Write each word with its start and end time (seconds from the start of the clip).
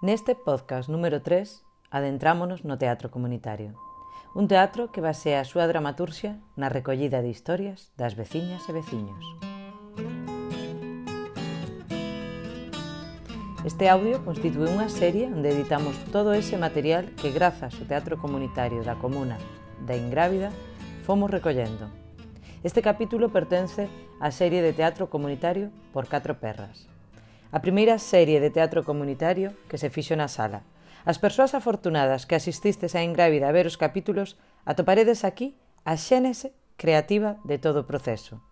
Neste 0.00 0.36
podcast 0.36 0.88
número 0.88 1.22
3 1.26 1.66
adentrámonos 1.90 2.62
no 2.62 2.78
teatro 2.78 3.10
comunitario. 3.10 3.74
Un 4.30 4.46
teatro 4.46 4.94
que 4.94 5.02
basea 5.02 5.42
a 5.42 5.48
súa 5.50 5.66
dramaturxia 5.66 6.38
na 6.54 6.70
recollida 6.70 7.18
de 7.18 7.34
historias 7.34 7.90
das 7.98 8.14
veciñas 8.14 8.62
e 8.70 8.78
veciños. 8.78 9.18
Este 13.66 13.90
audio 13.90 14.22
constitúe 14.22 14.70
unha 14.70 14.86
serie 14.86 15.26
onde 15.34 15.50
editamos 15.50 15.98
todo 16.14 16.30
ese 16.30 16.54
material 16.54 17.10
que 17.18 17.34
grazas 17.34 17.74
ao 17.74 17.90
teatro 17.90 18.22
comunitario 18.22 18.86
da 18.86 18.94
comuna 18.94 19.34
da 19.82 19.98
Ingrávida 19.98 20.54
fomos 21.02 21.26
recollendo. 21.26 21.90
Este 22.62 22.86
capítulo 22.86 23.34
pertence 23.34 23.90
á 24.22 24.30
serie 24.30 24.62
de 24.62 24.70
teatro 24.70 25.10
comunitario 25.10 25.74
por 25.90 26.06
catro 26.06 26.38
perras, 26.38 26.86
a 27.50 27.64
primeira 27.64 27.96
serie 27.96 28.40
de 28.40 28.52
teatro 28.52 28.84
comunitario 28.84 29.56
que 29.72 29.80
se 29.80 29.88
fixo 29.88 30.12
na 30.16 30.28
sala. 30.28 30.60
As 31.08 31.16
persoas 31.16 31.56
afortunadas 31.56 32.28
que 32.28 32.36
asististes 32.36 32.92
a 32.92 33.00
Engrávida 33.00 33.48
a 33.48 33.54
ver 33.56 33.64
os 33.64 33.80
capítulos 33.80 34.36
atoparedes 34.68 35.24
aquí 35.24 35.56
a 35.88 35.96
xénese 35.96 36.52
creativa 36.76 37.40
de 37.48 37.56
todo 37.56 37.84
o 37.84 37.88
proceso. 37.88 38.44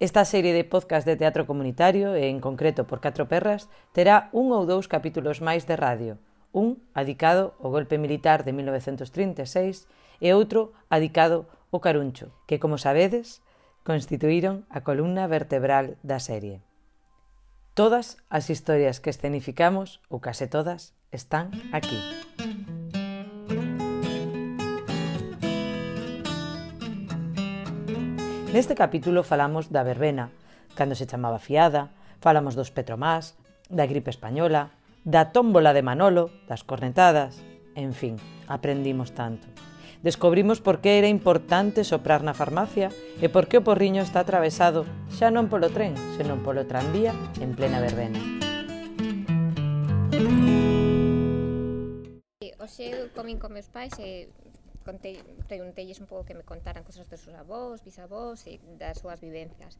Esta 0.00 0.24
serie 0.24 0.56
de 0.56 0.64
podcast 0.64 1.04
de 1.04 1.20
teatro 1.20 1.44
comunitario, 1.44 2.16
e 2.16 2.32
en 2.32 2.40
concreto 2.40 2.88
por 2.88 3.04
catro 3.04 3.28
perras, 3.28 3.68
terá 3.92 4.32
un 4.32 4.48
ou 4.56 4.64
dous 4.64 4.88
capítulos 4.88 5.44
máis 5.44 5.68
de 5.68 5.76
radio, 5.76 6.16
un 6.56 6.80
adicado 6.96 7.52
ao 7.60 7.68
golpe 7.68 8.00
militar 8.00 8.40
de 8.40 8.56
1936 8.56 9.84
e 10.24 10.32
outro 10.32 10.72
adicado 10.88 11.44
ao 11.68 11.84
caruncho, 11.84 12.32
que, 12.48 12.56
como 12.56 12.80
sabedes, 12.80 13.44
constituíron 13.84 14.64
a 14.72 14.80
columna 14.80 15.28
vertebral 15.28 16.00
da 16.00 16.16
serie. 16.16 16.64
Todas 17.74 18.18
as 18.26 18.50
historias 18.50 18.98
que 18.98 19.14
escenificamos, 19.14 20.02
ou 20.10 20.18
case 20.18 20.50
todas, 20.50 20.90
están 21.14 21.54
aquí. 21.70 21.94
Neste 28.50 28.74
capítulo 28.74 29.22
falamos 29.22 29.70
da 29.70 29.86
verbena, 29.86 30.34
cando 30.74 30.98
se 30.98 31.06
chamaba 31.06 31.38
fiada, 31.38 31.94
falamos 32.18 32.58
dos 32.58 32.74
petromás, 32.74 33.38
da 33.70 33.86
gripe 33.86 34.10
española, 34.10 34.74
da 35.06 35.30
tómbola 35.30 35.70
de 35.70 35.86
Manolo, 35.86 36.34
das 36.50 36.66
cornetadas, 36.66 37.38
en 37.78 37.94
fin, 37.94 38.18
aprendimos 38.50 39.14
tanto. 39.14 39.46
Descobrimos 40.02 40.62
por 40.62 40.80
que 40.80 40.96
era 40.98 41.08
importante 41.08 41.84
soprar 41.84 42.24
na 42.24 42.32
farmacia 42.32 42.88
e 43.20 43.28
por 43.28 43.52
que 43.52 43.60
o 43.60 43.66
porriño 43.68 44.00
está 44.00 44.24
atravesado 44.24 44.88
xa 45.12 45.28
non 45.28 45.52
polo 45.52 45.68
tren, 45.68 45.92
senón 46.16 46.40
polo 46.40 46.64
tranvía 46.64 47.12
en 47.36 47.52
plena 47.52 47.84
verbena. 47.84 48.16
Oxe, 52.56 52.88
eu 52.88 53.12
comín 53.12 53.36
con 53.36 53.52
meus 53.52 53.68
pais 53.68 53.92
e 54.00 54.32
contei, 54.88 55.20
preguntelles 55.44 56.00
un 56.00 56.08
pouco 56.08 56.24
que 56.24 56.32
me 56.32 56.48
contaran 56.48 56.80
cosas 56.80 57.04
dos 57.04 57.20
seus 57.20 57.36
avós, 57.36 57.84
bisavós 57.84 58.48
e 58.48 58.56
das 58.80 59.04
súas 59.04 59.20
vivencias. 59.20 59.76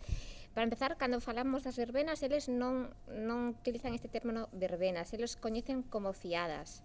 Para 0.53 0.69
empezar, 0.69 1.01
cando 1.01 1.25
falamos 1.25 1.65
das 1.65 1.81
verbenas, 1.81 2.21
eles 2.21 2.53
non, 2.53 2.93
non 3.09 3.57
utilizan 3.57 3.97
este 3.97 4.13
término 4.13 4.53
verbenas, 4.53 5.17
eles 5.17 5.41
coñecen 5.41 5.81
como 5.81 6.13
fiadas. 6.13 6.85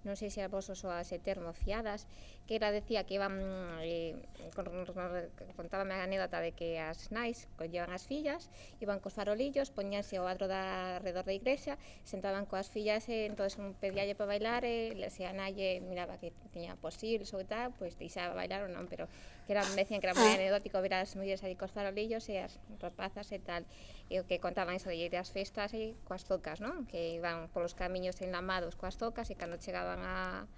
Non 0.00 0.16
sei 0.16 0.32
se 0.32 0.40
a 0.40 0.48
vos 0.48 0.72
soa 0.72 1.04
ese 1.04 1.20
termo 1.20 1.52
fiadas, 1.52 2.08
que 2.46 2.56
era 2.56 2.72
decía 2.72 3.04
que 3.04 3.14
iban 3.14 3.38
eh, 3.80 4.18
contábame 5.56 5.94
a 5.94 6.02
anécdota 6.02 6.42
de 6.42 6.50
que 6.52 6.82
as 6.82 7.14
nais 7.14 7.46
collevan 7.54 7.94
as 7.94 8.10
fillas, 8.10 8.50
iban 8.82 8.98
cos 8.98 9.14
farolillos, 9.14 9.70
poñanse 9.70 10.18
ao 10.18 10.26
adro 10.26 10.50
da 10.50 10.98
redor 10.98 11.22
da 11.22 11.34
igrexa, 11.34 11.78
sentaban 12.02 12.50
coas 12.50 12.66
fillas 12.66 13.06
eh, 13.06 13.24
e 13.24 13.30
entón 13.30 13.46
pedíalle 13.78 14.18
para 14.18 14.34
bailar 14.34 14.66
eh, 14.66 14.92
e 14.98 15.08
se 15.14 15.22
a 15.26 15.32
nalle 15.32 15.78
miraba 15.78 16.18
que 16.18 16.34
tiña 16.50 16.74
posible 16.74 17.22
ou 17.30 17.46
tal, 17.46 17.70
pois 17.78 17.94
deixaba 17.94 18.34
bailar 18.34 18.66
ou 18.66 18.70
non, 18.70 18.90
pero 18.90 19.06
que 19.46 19.54
era, 19.54 19.62
me 19.70 19.82
decían 19.82 20.02
que 20.02 20.10
era 20.10 20.18
moi 20.18 20.30
ah. 20.30 20.38
anecdótico 20.38 20.82
ver 20.82 20.94
as 20.98 21.14
mulleres 21.14 21.42
aí 21.46 21.54
cos 21.54 21.70
farolillos 21.70 22.26
e 22.30 22.38
as 22.38 22.58
rapazas 22.82 23.30
e 23.30 23.38
tal, 23.38 23.62
e 24.10 24.18
o 24.18 24.26
que 24.26 24.42
contaban 24.42 24.74
iso 24.74 24.90
de 24.90 24.98
ir 24.98 25.14
festas 25.26 25.70
e 25.70 25.94
coas 26.02 26.26
zocas, 26.26 26.58
non? 26.58 26.86
Que 26.90 27.14
iban 27.14 27.46
polos 27.54 27.78
camiños 27.78 28.18
enlamados 28.26 28.74
coas 28.74 28.98
zocas 28.98 29.30
e 29.30 29.38
cando 29.38 29.58
chegaban 29.62 30.02
a 30.02 30.50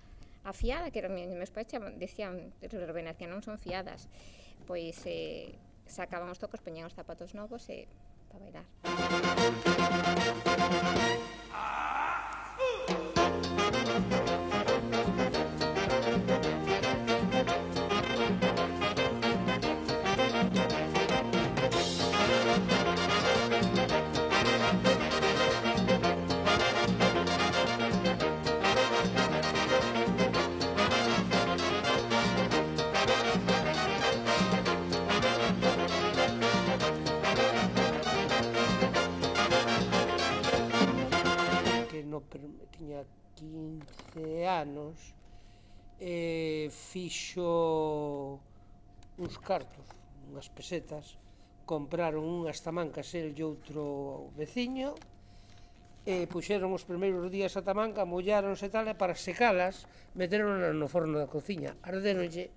a 0.44 0.52
fiada, 0.52 0.90
que 0.90 0.98
eran, 0.98 1.14
meus 1.14 1.50
pais 1.54 1.66
chaman, 1.70 1.98
dicían, 1.98 2.52
Rubén, 2.60 3.10
que 3.14 3.30
non 3.30 3.42
son 3.42 3.58
fiadas, 3.58 4.10
pois 4.66 4.98
eh, 5.06 5.54
sacaban 5.86 6.30
os 6.30 6.42
tocos, 6.42 6.58
poñían 6.58 6.90
os 6.90 6.94
zapatos 6.98 7.34
novos 7.38 7.68
e 7.70 7.86
eh, 7.86 7.88
para 8.30 8.42
bailar. 8.42 8.66
Ah! 11.52 12.01
tiña 42.72 43.04
15 43.36 44.46
anos 44.46 44.96
e 46.00 46.68
fixo 46.72 48.40
uns 49.18 49.36
cartos, 49.38 49.86
unhas 50.30 50.48
pesetas, 50.48 51.20
compraron 51.68 52.24
unhas 52.24 52.64
tamancas 52.64 53.12
el 53.14 53.36
e 53.36 53.42
outro 53.44 54.32
veciño 54.34 54.96
e 56.02 56.26
puxeron 56.26 56.74
os 56.74 56.82
primeiros 56.82 57.30
días 57.30 57.54
a 57.54 57.62
tamanca, 57.62 58.08
molláronse 58.08 58.66
tal 58.72 58.90
e 58.90 58.98
para 58.98 59.14
secalas 59.14 59.86
meteron 60.18 60.58
no 60.74 60.86
forno 60.90 61.20
da 61.20 61.30
cociña, 61.30 61.78
arderonlle, 61.86 62.50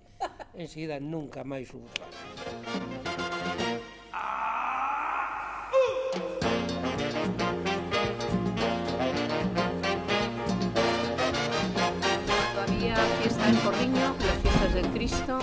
enseguida 0.58 0.98
nunca 0.98 1.46
máis 1.46 1.70
hubo 1.70 1.86
tamanca. 1.94 2.95
Del 14.76 14.90
Cristo. 14.90 15.38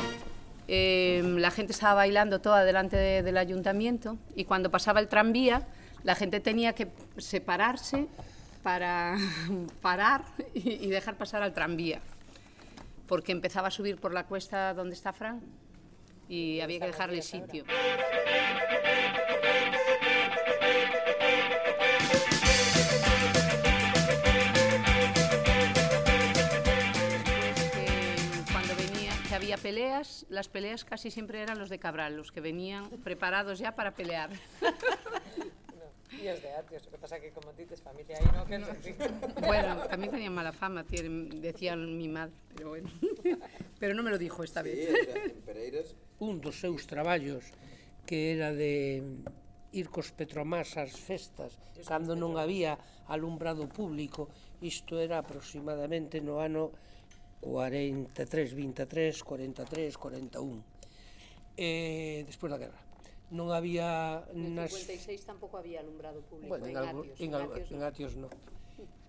Eh, 0.67 1.23
la 1.39 1.49
gente 1.49 1.71
estaba 1.71 1.95
bailando 1.95 2.39
toda 2.39 2.63
delante 2.63 2.97
de, 2.97 3.23
del 3.23 3.37
ayuntamiento 3.37 4.15
y 4.35 4.45
cuando 4.45 4.69
pasaba 4.69 4.99
el 4.99 5.07
tranvía, 5.07 5.65
la 6.03 6.13
gente 6.13 6.39
tenía 6.39 6.73
que 6.73 6.89
separarse 7.17 8.05
para 8.61 9.17
parar 9.81 10.23
y, 10.53 10.73
y 10.85 10.87
dejar 10.89 11.17
pasar 11.17 11.41
al 11.41 11.51
tranvía, 11.51 11.99
porque 13.07 13.31
empezaba 13.31 13.69
a 13.69 13.71
subir 13.71 13.97
por 13.97 14.13
la 14.13 14.25
cuesta 14.25 14.75
donde 14.75 14.93
está 14.93 15.13
Fran 15.13 15.41
y 16.29 16.59
había 16.59 16.79
que 16.81 16.87
dejarle 16.87 17.23
sitio. 17.23 17.63
había 29.43 29.57
peleas, 29.57 30.25
las 30.29 30.47
peleas 30.47 30.85
casi 30.85 31.11
siempre 31.11 31.41
eran 31.41 31.59
los 31.59 31.69
de 31.69 31.77
Cabral, 31.77 32.15
los 32.15 32.31
que 32.31 32.39
venían 32.39 32.89
preparados 33.03 33.59
ya 33.59 33.75
para 33.75 33.91
pelear. 33.91 34.29
Y 36.21 36.27
es 36.27 36.41
de 36.43 36.53
Atios, 36.53 36.85
lo 36.85 36.91
que 36.91 36.97
pasa 36.99 37.19
que 37.19 37.31
como 37.31 37.51
dices 37.53 37.81
familia 37.81 38.17
ahí 38.17 38.25
no, 38.33 38.45
que 38.45 38.57
no. 38.59 38.67
Bueno, 39.45 39.77
también 39.89 40.11
tenían 40.11 40.33
mala 40.33 40.53
fama, 40.53 40.83
tienen, 40.83 41.41
decían 41.41 41.97
mi 41.97 42.07
madre, 42.07 42.31
pero 42.55 42.69
bueno. 42.69 42.89
Pero 43.79 43.93
no 43.95 44.03
me 44.03 44.11
lo 44.11 44.17
dijo 44.17 44.43
esta 44.43 44.63
sí, 44.63 44.69
vez. 44.69 44.89
Sí, 44.89 45.33
Pereiras. 45.43 45.95
Un 46.19 46.39
dos 46.39 46.61
seus 46.61 46.87
traballos 46.87 47.43
que 48.05 48.31
era 48.31 48.53
de 48.53 49.03
ir 49.73 49.89
cos 49.89 50.13
petromás 50.13 50.77
ás 50.77 50.93
festas, 50.95 51.57
cando 51.83 52.15
non 52.15 52.37
había 52.37 52.77
alumbrado 53.09 53.67
público, 53.67 54.29
isto 54.61 55.01
era 55.01 55.19
aproximadamente 55.19 56.21
no 56.21 56.39
ano 56.39 56.71
43, 57.43 58.55
23, 58.55 59.23
43, 59.23 59.97
41 59.97 60.63
eh, 61.57 62.23
despois 62.25 62.49
da 62.49 62.57
guerra. 62.57 62.79
Non 63.33 63.51
había 63.51 64.23
nas... 64.31 64.71
En 64.71 64.97
56 65.03 65.27
tampouco 65.27 65.59
había 65.59 65.83
alumbrado 65.83 66.23
público 66.23 66.47
bueno, 66.47 66.65
en, 66.65 66.77
en, 66.79 67.35
Atios, 67.35 67.69
en, 67.69 67.77
en 67.77 67.81
Atios 67.83 68.13
no. 68.15 68.29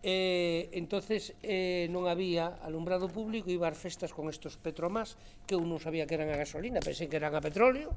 Eh, 0.04 0.68
entonces 0.76 1.32
eh, 1.40 1.88
non 1.88 2.10
había 2.10 2.60
alumbrado 2.60 3.08
público 3.08 3.48
iba 3.48 3.70
ás 3.70 3.78
festas 3.80 4.12
con 4.12 4.28
estos 4.28 4.60
petromás 4.60 5.16
que 5.48 5.56
eu 5.56 5.64
non 5.64 5.80
sabía 5.80 6.04
que 6.04 6.18
eran 6.18 6.28
a 6.28 6.36
gasolina 6.36 6.84
pensei 6.84 7.08
que 7.08 7.16
eran 7.16 7.32
a 7.32 7.40
petróleo 7.40 7.88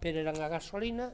pero 0.00 0.16
eran 0.24 0.40
a 0.40 0.48
gasolina 0.48 1.12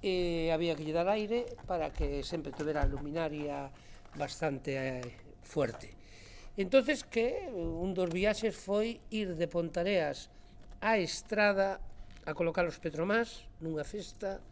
e 0.00 0.48
eh, 0.48 0.52
había 0.52 0.76
que 0.76 0.84
lle 0.84 0.96
dar 0.96 1.08
aire 1.08 1.48
para 1.68 1.92
que 1.92 2.24
sempre 2.24 2.52
tuvera 2.52 2.84
luminaria 2.88 3.68
bastante 4.16 4.76
eh, 4.76 5.04
fuerte. 5.44 5.99
Entonces 6.56 7.04
que 7.04 7.46
un 7.54 7.94
dos 7.94 8.10
viaxes 8.10 8.58
foi 8.58 8.98
ir 9.10 9.38
de 9.38 9.46
Pontareas 9.46 10.30
á 10.82 10.98
estrada 10.98 11.78
a 12.26 12.32
colocar 12.34 12.66
os 12.66 12.78
Petromás 12.82 13.46
nunha 13.62 13.86
festa 13.86 14.42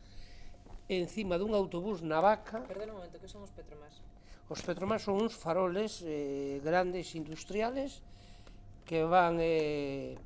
encima 0.89 1.37
dun 1.37 1.53
autobús 1.53 2.01
na 2.01 2.23
vaca. 2.23 2.65
Perdón 2.65 2.95
un 2.95 2.97
momento, 3.03 3.21
que 3.21 3.29
son 3.29 3.45
os 3.45 3.53
Petromás? 3.53 4.01
Os 4.49 4.61
Petromás 4.65 5.05
son 5.05 5.21
uns 5.21 5.37
faroles 5.37 6.01
eh, 6.07 6.63
grandes 6.65 7.13
industriales 7.13 8.01
que 8.89 9.05
van 9.05 9.37
eh, 9.43 10.17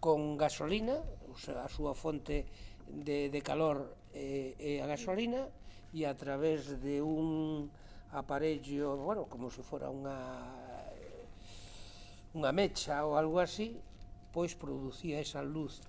con 0.00 0.36
gasolina, 0.36 1.00
o 1.32 1.38
sea, 1.40 1.64
a 1.64 1.70
súa 1.72 1.96
fonte 1.96 2.44
de, 2.84 3.32
de 3.32 3.40
calor 3.40 3.96
eh, 4.12 4.52
é 4.60 4.76
eh, 4.76 4.84
a 4.84 4.86
gasolina, 4.86 5.48
e 5.96 6.04
a 6.04 6.12
través 6.12 6.76
de 6.84 7.00
un 7.00 7.72
aparello, 8.12 9.00
bueno, 9.00 9.24
como 9.32 9.48
se 9.48 9.64
fora 9.64 9.88
unha 9.88 10.65
unha 12.36 12.52
mecha 12.52 13.00
ou 13.08 13.16
algo 13.16 13.40
así, 13.40 13.80
pois 14.28 14.52
producía 14.52 15.16
esa 15.16 15.40
luz 15.40 15.80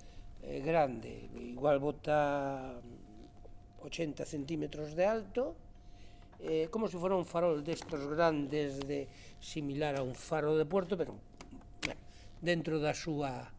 eh, 0.48 0.64
grande, 0.64 1.28
igual 1.36 1.84
bota 1.84 2.80
80 3.84 4.24
centímetros 4.24 4.96
de 4.96 5.04
alto, 5.04 5.60
eh, 6.40 6.72
como 6.72 6.88
se 6.88 6.96
fora 6.96 7.20
un 7.20 7.28
farol 7.28 7.60
destos 7.68 8.08
grandes 8.08 8.80
de 8.88 9.12
similar 9.44 10.00
a 10.00 10.02
un 10.08 10.16
faro 10.16 10.56
de 10.56 10.64
puerto, 10.64 10.96
pero 10.96 11.20
bueno, 11.84 12.00
dentro 12.40 12.80
da 12.80 12.96
súa 12.96 13.52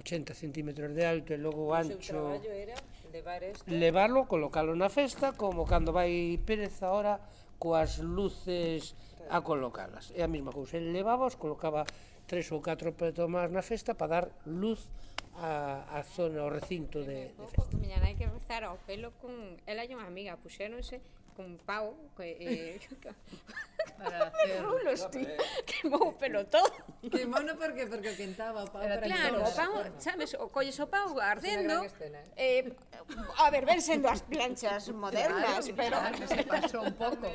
80 0.00 0.32
centímetros 0.32 0.96
de 0.96 1.04
alto 1.04 1.36
e 1.36 1.38
logo 1.38 1.68
pois 1.68 1.92
o 1.92 1.92
ancho. 1.92 2.18
O 2.32 2.40
era 2.40 2.78
levar 3.12 3.44
esto? 3.44 3.68
Levarlo, 3.68 4.24
colocalo 4.24 4.72
na 4.72 4.88
festa, 4.88 5.36
como 5.36 5.68
cando 5.68 5.92
vai 5.92 6.40
Pérez 6.40 6.80
ahora 6.80 7.20
coas 7.60 8.00
luces 8.02 8.96
a 9.28 9.38
colocalas. 9.42 10.10
É 10.16 10.22
a 10.24 10.30
mesma 10.30 10.50
cousa, 10.50 10.78
el 10.78 10.90
levábaos, 10.90 11.36
colocaba 11.36 11.86
tres 12.26 12.50
ou 12.50 12.62
catro 12.64 12.96
petomadas 12.96 13.52
na 13.52 13.62
festa 13.62 13.94
para 13.94 14.08
dar 14.08 14.26
luz 14.46 14.88
a, 15.36 15.84
a 15.98 16.00
zona, 16.02 16.42
ao 16.42 16.50
recinto 16.50 17.04
de, 17.04 17.32
de 17.34 17.46
festa. 17.50 17.76
Miña 17.78 18.00
nai 18.00 18.14
que 18.18 18.26
rezar 18.26 18.64
ao 18.64 18.76
pelo 18.88 19.12
con... 19.20 19.32
Ela 19.64 19.84
e 19.84 19.92
unha 19.92 20.08
amiga 20.08 20.36
puxéronse 20.40 21.00
con 21.36 21.58
pau 21.64 21.94
que, 22.16 22.36
eh, 22.40 22.80
para 23.98 24.26
hacer 24.28 24.62
rulos, 24.62 25.10
tío. 25.10 25.28
o 25.92 26.12
pelo 26.16 26.46
todo. 26.46 26.70
Quemou 27.10 27.42
no 27.42 27.56
porque 27.56 27.86
porque 27.86 28.14
quentaba 28.16 28.64
pau 28.66 28.82
para 28.82 29.00
Claro, 29.00 29.42
o 29.42 29.50
pau, 29.52 29.72
sabes, 29.98 30.34
o 30.34 30.48
colles 30.48 30.78
o 30.80 30.86
pau 30.86 31.18
ardendo. 31.20 31.84
¿eh? 32.00 32.22
eh, 32.36 32.72
a 33.38 33.50
ver, 33.50 33.64
ven 33.66 33.80
sendo 33.82 34.08
as 34.08 34.22
planchas 34.22 34.88
modernas, 34.90 35.68
pero 35.76 35.96
claro, 35.98 36.28
se 36.28 36.42
pasou 36.44 36.82
un 36.84 36.94
pouco 36.94 37.28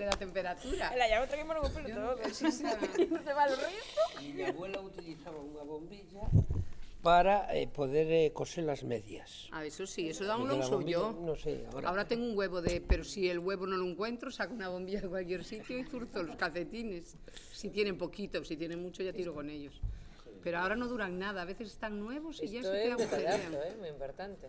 de 0.00 0.04
la 0.06 0.16
temperatura. 0.16 0.90
Ela 0.94 1.08
ya 1.08 1.20
outra 1.20 1.36
que 1.36 1.44
me 1.44 1.54
lo 1.54 1.62
pelo 1.72 1.88
todo. 1.88 2.16
Sí, 2.32 2.50
sí. 2.52 2.64
Non 3.10 3.24
te 3.24 3.32
va 3.34 3.44
o 3.50 3.56
resto. 3.56 4.02
Mi 4.20 4.44
abuela 4.46 4.78
utilizaba 4.80 5.36
unha 5.40 5.64
bombilla 5.66 6.24
para 7.02 7.54
eh, 7.56 7.66
poder 7.66 8.10
eh, 8.12 8.32
coser 8.32 8.64
las 8.64 8.84
medias. 8.84 9.48
Ah, 9.52 9.64
eso 9.64 9.86
sí, 9.86 10.08
eso 10.08 10.24
da 10.24 10.36
un 10.36 10.50
uso 10.50 10.72
bombilla, 10.76 10.98
yo. 10.98 11.12
No 11.12 11.34
sé, 11.34 11.64
ahora. 11.72 11.88
Ahora 11.88 12.04
tengo 12.06 12.24
un 12.24 12.36
huevo 12.36 12.60
de, 12.60 12.80
pero 12.80 13.04
si 13.04 13.28
el 13.28 13.38
huevo 13.38 13.66
no 13.66 13.76
lo 13.76 13.86
encuentro, 13.86 14.30
saco 14.30 14.52
una 14.54 14.68
bombilla 14.68 15.00
de 15.00 15.08
cualquier 15.08 15.44
sitio 15.44 15.78
y 15.78 15.84
zurzo 15.84 16.22
los 16.22 16.36
calcetines. 16.36 17.16
Si 17.52 17.70
tienen 17.70 17.96
poquito, 17.96 18.44
si 18.44 18.56
tienen 18.56 18.82
mucho 18.82 19.02
ya 19.02 19.12
tiro 19.12 19.32
con 19.34 19.48
ellos. 19.48 19.80
Pero 20.42 20.58
ahora 20.58 20.76
no 20.76 20.88
duran 20.88 21.18
nada, 21.18 21.42
a 21.42 21.44
veces 21.44 21.68
están 21.68 22.00
nuevos 22.00 22.42
y 22.42 22.48
ya 22.48 22.60
Isto 22.60 22.72
se 22.72 22.78
detallazo, 22.78 23.02
agujerean. 23.02 23.54
eh, 23.54 23.76
moi 23.78 23.88
importante. 23.88 24.48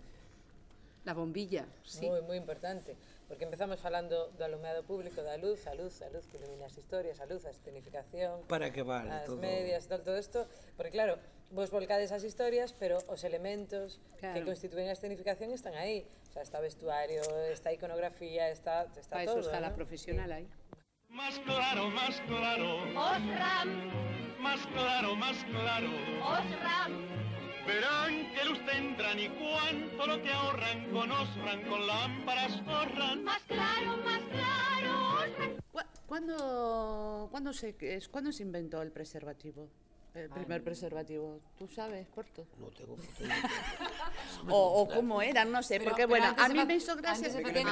La 1.03 1.13
bombilla, 1.13 1.65
sí. 1.83 2.06
Moi, 2.06 2.21
moi 2.21 2.38
importante. 2.38 2.95
Porque 3.27 3.44
empezamos 3.44 3.80
falando 3.80 4.30
do 4.38 4.44
alumeado 4.45 4.83
público, 4.83 5.24
da 5.24 5.36
luz, 5.38 5.65
a 5.68 5.74
luz, 5.74 6.01
a 6.03 6.09
luz 6.12 6.27
que 6.27 6.38
ilumina 6.38 6.68
as 6.68 6.77
historias, 6.77 7.19
a 7.19 7.25
luz, 7.25 7.44
a 7.45 7.51
escenificación, 7.51 8.44
Para 8.48 8.71
que 8.71 8.83
vale 8.83 9.09
as 9.12 9.25
todo. 9.25 9.38
medias, 9.39 9.88
todo, 9.88 10.03
todo 10.03 10.19
isto, 10.19 10.48
porque 10.77 10.92
claro, 10.92 11.18
vos 11.51 11.69
volcades 11.69 12.12
as 12.12 12.24
historias, 12.24 12.74
pero 12.74 12.98
os 13.07 13.24
elementos 13.24 14.00
que 14.15 14.19
Claro. 14.31 14.45
constituen 14.45 14.88
a 14.89 14.94
escenificación 14.94 15.51
están 15.51 15.75
aí. 15.75 16.06
O 16.30 16.31
sea, 16.33 16.42
está 16.44 16.59
vestuario, 16.59 17.21
está 17.51 17.74
iconografía, 17.74 18.50
está, 18.50 18.83
está 18.95 19.18
Para 19.18 19.25
todo. 19.25 19.39
eso 19.39 19.50
está 19.50 19.59
la 19.59 19.69
¿no? 19.69 19.75
profesional 19.75 20.31
ahí. 20.31 20.48
Más 21.09 21.38
claro, 21.39 21.89
más 21.89 22.21
claro. 22.21 22.86
Más 24.39 24.65
claro, 24.68 25.15
más 25.15 25.38
claro. 25.45 25.89
Verán 27.68 28.31
qué 28.33 28.45
luz 28.45 28.59
tendrán 28.65 29.19
y 29.19 29.30
cuánto 29.30 30.07
lo 30.07 30.21
que 30.21 30.31
ahorran 30.31 30.89
con 30.92 31.12
Osran, 31.12 31.62
con 31.69 31.86
lámparas 31.86 32.53
ahorran. 32.65 33.25
Cu- 35.71 35.80
¿Cuándo, 36.07 37.27
cuándo, 37.30 37.53
se, 37.53 37.75
es, 37.81 38.07
¿Cuándo 38.09 38.31
se 38.31 38.44
inventó 38.44 38.81
el 38.81 38.92
preservativo? 38.92 39.69
El 40.13 40.30
primer 40.30 40.62
preservativo. 40.62 41.40
¿Tú 41.58 41.68
sabes, 41.68 42.06
Porto? 42.08 42.46
No 42.60 42.68
tengo. 42.68 42.98
O, 44.50 44.81
o 44.81 44.88
cómo 44.88 45.22
era, 45.22 45.46
no 45.46 45.62
sé, 45.62 45.80
porque 45.80 46.06
bueno, 46.06 46.34
a 46.38 46.50
mí 46.50 46.66
me 46.66 46.75
hizo 46.75 46.96
gracia. 46.96 47.30
porque-. 47.31 47.63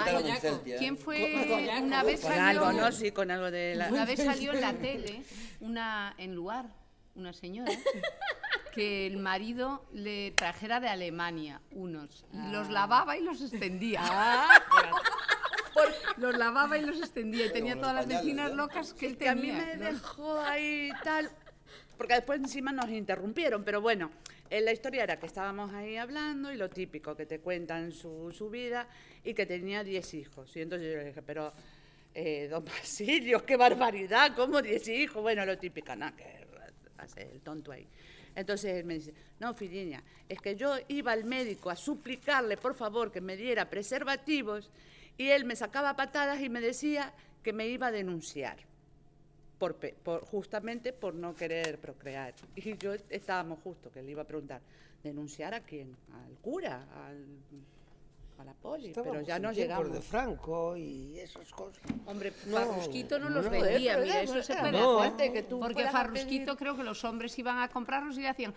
¿Quién 0.78 0.98
fue? 0.98 1.70
Una 1.82 2.04
vez 2.04 2.22
con 2.22 2.32
salió, 2.32 2.66
algo, 2.66 2.80
¿no? 2.80 2.92
Sí, 2.92 3.12
con 3.12 3.32
algo 3.32 3.50
de 3.50 3.76
la... 3.76 3.88
una 3.88 4.06
vez 4.06 4.24
salió 4.24 4.54
en 4.54 4.62
la 4.62 4.74
tele 4.74 5.24
una 5.60 6.14
en 6.18 6.36
lugar, 6.36 6.68
una 7.16 7.34
señora, 7.34 7.72
que 8.74 9.08
el 9.08 9.18
marido 9.18 9.84
le 9.94 10.32
trajera 10.32 10.80
de 10.80 10.90
Alemania 10.90 11.62
unos 11.72 12.26
y 12.34 12.52
los 12.52 12.70
lavaba 12.70 13.18
y 13.18 13.24
los 13.24 13.42
extendía. 13.42 14.04
los 16.18 16.38
lavaba 16.38 16.78
y 16.78 16.86
los 16.86 16.98
extendía 17.00 17.48
y 17.48 17.54
tenía 17.54 17.76
todas 17.80 17.96
las 17.96 18.08
vecinas 18.08 18.52
locas 18.52 18.94
que 18.94 19.08
él 19.08 19.18
que 19.18 19.30
a 19.30 19.36
mí 19.36 19.48
tenía. 19.48 19.66
me 19.66 19.78
dejó 19.78 20.40
ahí 20.40 20.90
tal, 21.04 21.30
porque 22.00 22.14
después 22.14 22.40
encima 22.40 22.72
nos 22.72 22.90
interrumpieron, 22.90 23.62
pero 23.66 23.82
bueno, 23.82 24.10
eh, 24.50 24.62
la 24.62 24.72
historia 24.72 25.04
era 25.04 25.20
que 25.20 25.26
estábamos 25.26 25.74
ahí 25.74 25.98
hablando 25.98 26.50
y 26.50 26.56
lo 26.56 26.70
típico, 26.70 27.14
que 27.14 27.26
te 27.26 27.42
cuentan 27.42 27.92
su, 27.92 28.32
su 28.32 28.50
vida 28.50 28.88
y 29.22 29.34
que 29.34 29.46
tenía 29.46 29.84
10 29.84 30.14
hijos. 30.14 30.56
Y 30.56 30.62
entonces 30.62 30.90
yo 30.90 30.98
le 30.98 31.04
dije, 31.08 31.22
pero, 31.22 31.52
eh, 32.16 32.48
don 32.50 32.64
Basilio, 32.64 33.46
qué 33.46 33.58
barbaridad, 33.58 34.34
¿cómo 34.34 34.62
10 34.62 34.88
hijos? 34.88 35.22
Bueno, 35.22 35.46
lo 35.46 35.58
típico, 35.58 35.94
no, 35.94 36.16
que 36.16 36.48
hace 37.00 37.24
el 37.34 37.42
tonto 37.42 37.74
ahí. 37.74 37.86
Entonces 38.34 38.78
él 38.78 38.86
me 38.86 38.94
dice, 38.94 39.14
no, 39.42 39.54
Filiña, 39.54 40.02
es 40.30 40.40
que 40.40 40.56
yo 40.56 40.78
iba 40.88 41.12
al 41.12 41.26
médico 41.26 41.70
a 41.70 41.76
suplicarle, 41.76 42.56
por 42.56 42.76
favor, 42.76 43.12
que 43.12 43.20
me 43.20 43.36
diera 43.36 43.70
preservativos 43.70 44.72
y 45.18 45.32
él 45.32 45.44
me 45.44 45.58
sacaba 45.58 45.98
patadas 45.98 46.40
y 46.40 46.48
me 46.48 46.62
decía 46.62 47.12
que 47.44 47.52
me 47.52 47.68
iba 47.68 47.88
a 47.88 47.92
denunciar 47.92 48.69
por, 49.60 49.76
pe- 49.76 49.94
por- 50.04 50.26
justamente 50.26 50.94
por 50.94 51.14
no 51.14 51.36
querer 51.36 51.78
procrear. 51.80 52.34
Y 52.56 52.78
yo 52.78 52.94
estábamos 53.10 53.60
justo, 53.64 53.92
que 53.92 54.02
le 54.02 54.12
iba 54.12 54.22
a 54.24 54.26
preguntar, 54.26 54.62
¿denunciar 55.04 55.54
a 55.54 55.60
quién? 55.60 55.96
¿Al 56.14 56.34
cura? 56.42 56.88
¿Al, 57.06 57.26
a 58.40 58.44
la 58.46 58.54
poli? 58.54 58.94
pero 58.96 59.22
ya 59.22 59.38
no 59.38 59.52
llegamos. 59.52 59.92
de 59.92 60.02
Franco 60.02 60.78
y 60.78 61.20
esas 61.20 61.52
cosas. 61.52 61.84
Hombre, 62.06 62.32
No, 62.48 62.56
Farrusquito 62.56 63.20
no 63.20 63.30
los 63.30 63.46
no, 63.46 63.52
vendía, 63.52 63.98
mira, 63.98 64.22
eso 64.22 64.42
se 64.42 64.56
puede 64.56 64.80
fuerte 64.82 65.34
que 65.34 65.44
tú 65.44 65.60
Porque 65.60 65.84
Farrusquito 65.88 66.54
pedir- 66.54 66.58
creo 66.58 66.78
que 66.78 66.84
los 66.84 67.04
hombres 67.04 67.38
iban 67.38 67.60
a 67.60 67.68
comprarlos 67.68 68.18
y 68.18 68.22
le 68.22 68.30
hacían... 68.30 68.54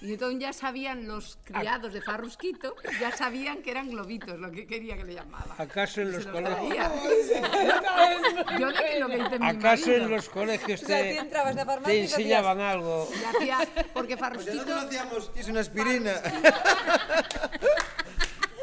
Y 0.00 0.14
entonces 0.14 0.40
ya 0.40 0.52
sabían 0.52 1.06
los 1.06 1.38
criados 1.44 1.92
de 1.92 2.02
Farrusquito, 2.02 2.74
ya 3.00 3.12
sabían 3.16 3.62
que 3.62 3.70
eran 3.70 3.88
globitos, 3.88 4.38
lo 4.38 4.50
que 4.50 4.66
quería 4.66 4.96
que 4.96 5.04
le 5.04 5.14
llamaba. 5.14 5.54
¿Acaso 5.58 6.00
en 6.00 6.12
los 6.12 6.26
colegios? 6.26 6.58
Traía. 6.58 6.92
Yo 8.58 8.68
de 8.68 8.74
que 8.74 9.00
lo 9.00 9.08
que 9.08 9.18
hice 9.18 9.38
¿Acaso 9.40 9.92
en 9.92 10.10
los 10.10 10.28
colegios 10.28 10.82
O 10.82 10.86
sea, 10.86 11.00
te, 11.00 11.16
entrabas 11.18 11.54
y 11.54 11.58
hacías- 11.58 12.12
enseñaban 12.12 12.60
algo? 12.60 13.08
Y 13.12 13.24
hacía, 13.36 13.58
porque 13.92 14.16
Farrusquito, 14.16 14.74
hacíamos 14.74 15.30
que 15.30 15.40
es 15.40 15.48
una 15.48 15.60
aspirina. 15.60 16.14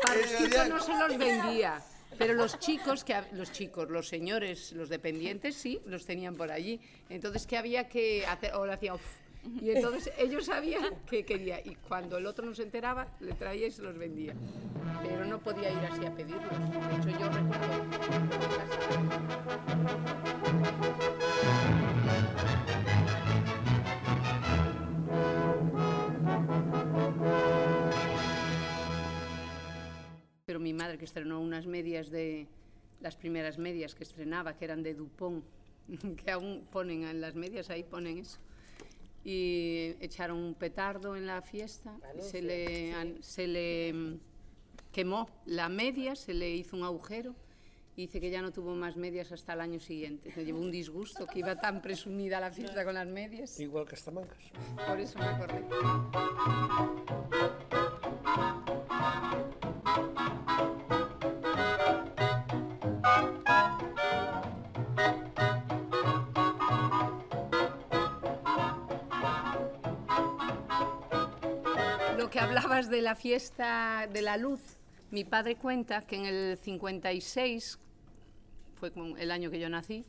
Farrusquito 0.05 0.65
no 0.65 0.79
se 0.81 0.93
los 0.93 1.17
vendía. 1.17 1.81
Pero 2.17 2.33
los 2.33 2.59
chicos, 2.59 3.05
que 3.05 3.15
los 3.31 3.51
chicos, 3.53 3.89
los 3.89 4.09
señores, 4.09 4.73
los 4.73 4.89
dependientes, 4.89 5.55
sí, 5.55 5.79
los 5.85 6.05
tenían 6.05 6.35
por 6.35 6.51
allí. 6.51 6.81
Entonces, 7.09 7.47
¿qué 7.47 7.57
había 7.57 7.87
que 7.87 8.25
hacer? 8.27 8.53
O 8.55 8.65
le 8.65 8.73
hacía 8.73 8.93
uf. 8.95 9.01
Y 9.61 9.71
entonces 9.71 10.11
ellos 10.17 10.45
sabían 10.45 10.95
que 11.09 11.25
quería. 11.25 11.59
Y 11.59 11.75
cuando 11.75 12.17
el 12.17 12.25
otro 12.25 12.45
no 12.45 12.53
se 12.53 12.63
enteraba, 12.63 13.07
le 13.19 13.33
traía 13.33 13.67
y 13.67 13.71
se 13.71 13.81
los 13.81 13.97
vendía. 13.97 14.35
Pero 15.01 15.25
no 15.25 15.39
podía 15.39 15.71
ir 15.71 15.79
así 15.79 16.05
a 16.05 16.13
pedirlos. 16.13 16.49
De 16.49 16.95
hecho, 16.95 17.19
yo 17.19 17.29
recuerdo. 17.29 17.85
Pero 30.45 30.59
mi 30.59 30.73
madre 30.73 30.97
que 30.97 31.05
estrenó 31.05 31.39
unas 31.39 31.67
medias 31.67 32.09
de 32.09 32.47
las 33.01 33.15
primeras 33.15 33.57
medias 33.57 33.95
que 33.95 34.03
estrenaba, 34.03 34.57
que 34.57 34.65
eran 34.65 34.83
de 34.83 34.93
Dupont, 34.93 35.43
que 36.23 36.31
aún 36.31 36.67
ponen 36.71 37.03
en 37.03 37.21
las 37.21 37.35
medias, 37.35 37.69
ahí 37.69 37.83
ponen 37.83 38.17
eso. 38.17 38.39
Y 39.23 39.95
echaron 39.99 40.37
un 40.37 40.53
petardo 40.55 41.15
en 41.15 41.25
la 41.27 41.41
fiesta, 41.41 41.93
y 42.17 42.21
se 42.21 42.41
le, 42.41 42.93
an- 42.93 43.17
se 43.21 43.47
le 43.47 43.91
mm, 43.93 44.19
quemó 44.91 45.29
la 45.45 45.67
media, 45.69 46.15
se 46.15 46.33
le 46.33 46.49
hizo 46.51 46.77
un 46.77 46.83
agujero 46.83 47.35
y 47.95 48.03
dice 48.03 48.21
que 48.21 48.29
ya 48.29 48.41
no 48.41 48.51
tuvo 48.53 48.73
más 48.75 48.95
medias 48.95 49.31
hasta 49.33 49.51
el 49.53 49.59
año 49.61 49.79
siguiente. 49.79 50.31
Se 50.31 50.45
llevó 50.45 50.59
un 50.59 50.71
disgusto 50.71 51.27
que 51.27 51.39
iba 51.39 51.59
tan 51.59 51.81
presumida 51.81 52.37
a 52.37 52.41
la 52.41 52.51
fiesta 52.51 52.85
con 52.85 52.93
las 52.93 53.07
medias. 53.07 53.59
Igual 53.59 53.85
que 53.85 53.95
Astamancas. 53.95 54.37
Por 54.87 54.99
eso 55.01 55.19
me 55.19 55.25
acordé. 55.25 55.65
De 72.87 73.01
la 73.01 73.15
fiesta 73.15 74.07
de 74.11 74.21
la 74.21 74.37
luz, 74.37 74.61
mi 75.11 75.23
padre 75.25 75.55
cuenta 75.55 76.01
que 76.01 76.15
en 76.15 76.25
el 76.25 76.57
56, 76.57 77.79
fue 78.75 78.93
el 79.17 79.31
año 79.31 79.51
que 79.51 79.59
yo 79.59 79.69
nací, 79.69 80.05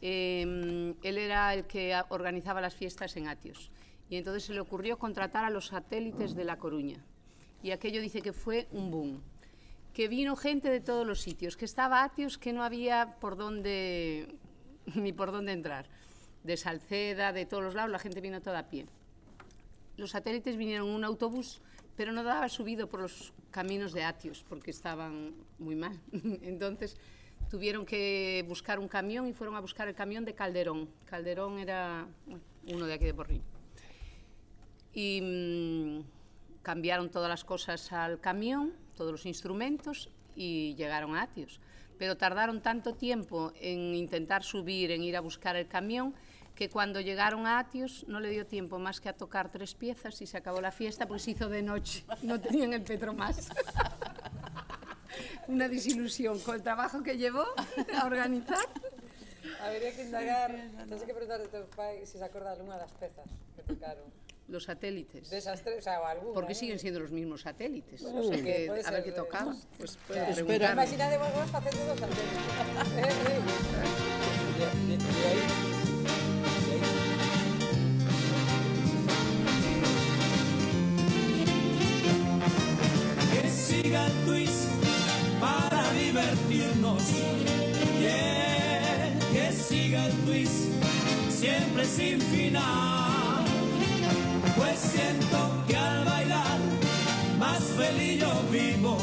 eh, 0.00 0.94
él 1.02 1.18
era 1.18 1.54
el 1.54 1.66
que 1.66 1.94
organizaba 2.08 2.60
las 2.60 2.74
fiestas 2.74 3.16
en 3.16 3.28
Atios. 3.28 3.70
Y 4.10 4.16
entonces 4.16 4.44
se 4.44 4.54
le 4.54 4.60
ocurrió 4.60 4.98
contratar 4.98 5.44
a 5.44 5.50
los 5.50 5.66
satélites 5.66 6.34
de 6.34 6.44
La 6.44 6.56
Coruña. 6.56 7.04
Y 7.62 7.72
aquello 7.72 8.00
dice 8.00 8.22
que 8.22 8.32
fue 8.32 8.68
un 8.72 8.90
boom. 8.90 9.22
Que 9.92 10.08
vino 10.08 10.36
gente 10.36 10.70
de 10.70 10.80
todos 10.80 11.06
los 11.06 11.20
sitios, 11.20 11.56
que 11.56 11.64
estaba 11.64 12.04
Atios 12.04 12.38
que 12.38 12.52
no 12.52 12.62
había 12.62 13.16
por 13.20 13.36
dónde, 13.36 14.34
ni 14.94 15.12
por 15.12 15.32
dónde 15.32 15.52
entrar. 15.52 15.86
De 16.42 16.56
Salceda, 16.56 17.32
de 17.32 17.46
todos 17.46 17.62
los 17.62 17.74
lados, 17.74 17.90
la 17.90 17.98
gente 17.98 18.20
vino 18.20 18.40
toda 18.40 18.60
a 18.60 18.68
pie. 18.68 18.86
Los 19.98 20.12
satélites 20.12 20.56
vinieron 20.56 20.88
en 20.88 20.94
un 20.94 21.02
autobús, 21.02 21.60
pero 21.96 22.12
no 22.12 22.22
daba 22.22 22.48
subido 22.48 22.88
por 22.88 23.00
los 23.00 23.32
caminos 23.50 23.92
de 23.92 24.04
Atios, 24.04 24.44
porque 24.48 24.70
estaban 24.70 25.34
muy 25.58 25.74
mal. 25.74 25.98
Entonces 26.12 26.96
tuvieron 27.50 27.84
que 27.84 28.44
buscar 28.46 28.78
un 28.78 28.86
camión 28.86 29.26
y 29.26 29.32
fueron 29.32 29.56
a 29.56 29.60
buscar 29.60 29.88
el 29.88 29.96
camión 29.96 30.24
de 30.24 30.34
Calderón. 30.34 30.88
Calderón 31.04 31.58
era 31.58 32.06
uno 32.72 32.86
de 32.86 32.94
aquí 32.94 33.06
de 33.06 33.14
Porriño. 33.14 33.42
Y 34.94 35.20
mm, 35.20 36.62
cambiaron 36.62 37.10
todas 37.10 37.28
las 37.28 37.44
cosas 37.44 37.92
al 37.92 38.20
camión, 38.20 38.74
todos 38.96 39.10
los 39.10 39.26
instrumentos, 39.26 40.10
y 40.36 40.76
llegaron 40.76 41.16
a 41.16 41.22
Atios. 41.22 41.58
Pero 41.98 42.16
tardaron 42.16 42.62
tanto 42.62 42.94
tiempo 42.94 43.52
en 43.60 43.96
intentar 43.96 44.44
subir, 44.44 44.92
en 44.92 45.02
ir 45.02 45.16
a 45.16 45.20
buscar 45.20 45.56
el 45.56 45.66
camión, 45.66 46.14
que 46.58 46.68
cuando 46.68 47.00
llegaron 47.00 47.46
a 47.46 47.60
Atios 47.60 48.04
no 48.08 48.18
le 48.18 48.30
dio 48.30 48.44
tiempo 48.44 48.80
más 48.80 49.00
que 49.00 49.08
a 49.08 49.12
tocar 49.12 49.48
tres 49.48 49.76
piezas 49.76 50.20
y 50.20 50.26
se 50.26 50.36
acabó 50.38 50.60
la 50.60 50.72
fiesta, 50.72 51.06
pues 51.06 51.22
se 51.22 51.30
hizo 51.30 51.48
de 51.48 51.62
noche. 51.62 52.04
No 52.22 52.40
tenían 52.40 52.72
el 52.72 52.82
Petro 52.82 53.14
más. 53.14 53.48
Una 55.46 55.68
desilusión 55.68 56.40
con 56.40 56.56
el 56.56 56.62
trabajo 56.64 57.00
que 57.04 57.16
llevó 57.16 57.44
a 57.96 58.04
organizar. 58.04 58.58
Habería 59.62 59.94
que 59.94 60.02
indagar, 60.02 60.50
tens 60.88 61.02
que 61.06 61.14
preguntar 61.14 61.38
de 61.38 61.46
teu 61.46 61.62
pai 61.78 62.02
se 62.04 62.18
se 62.18 62.24
acorda 62.26 62.50
de 62.50 62.56
algunha 62.58 62.74
das 62.76 62.90
pezas 62.98 63.30
que 63.54 63.62
tocaron. 63.62 64.10
Los 64.48 64.64
satélites. 64.64 65.30
Desas 65.30 65.62
tres, 65.62 65.78
o 65.78 65.82
sea, 65.82 66.02
alguna. 66.10 66.34
Porque 66.34 66.54
¿eh? 66.54 66.58
siguen 66.58 66.78
siendo 66.82 66.98
los 66.98 67.12
mismos 67.12 67.42
satélites. 67.42 68.02
Bueno, 68.02 68.20
o 68.20 68.24
sea 68.34 68.42
que, 68.42 68.66
a 68.68 68.90
ver 68.90 69.04
qué 69.06 69.10
de- 69.14 69.16
tocaba. 69.16 69.54
Pues 69.78 69.96
puede 70.08 70.26
Claro. 70.26 70.34
preguntar. 70.34 70.72
Imaginade 70.74 71.18
vos 71.22 71.32
vos 71.38 71.50
facendo 71.54 71.86
dos 71.86 71.98
satélites. 72.02 72.34
que 83.98 84.06
siga 84.06 84.06
el 84.06 84.12
twist 84.24 84.68
para 85.40 85.92
divertirnos. 85.92 87.02
Que 89.32 89.52
siga 89.52 90.06
el 90.06 90.12
twist 90.24 90.72
siempre 91.30 91.84
sin 91.84 92.20
final. 92.20 93.44
Pues 94.56 94.78
siento 94.78 95.64
que 95.66 95.76
al 95.76 96.04
bailar 96.04 96.58
más 97.38 97.62
feliz 97.76 98.20
yo 98.20 98.32
vivo. 98.50 98.98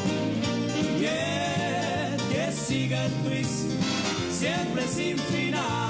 Que 0.99 2.51
siga 2.51 3.05
el 3.05 3.11
twist 3.23 3.71
siempre 4.31 4.87
sin 4.87 5.17
final. 5.17 5.84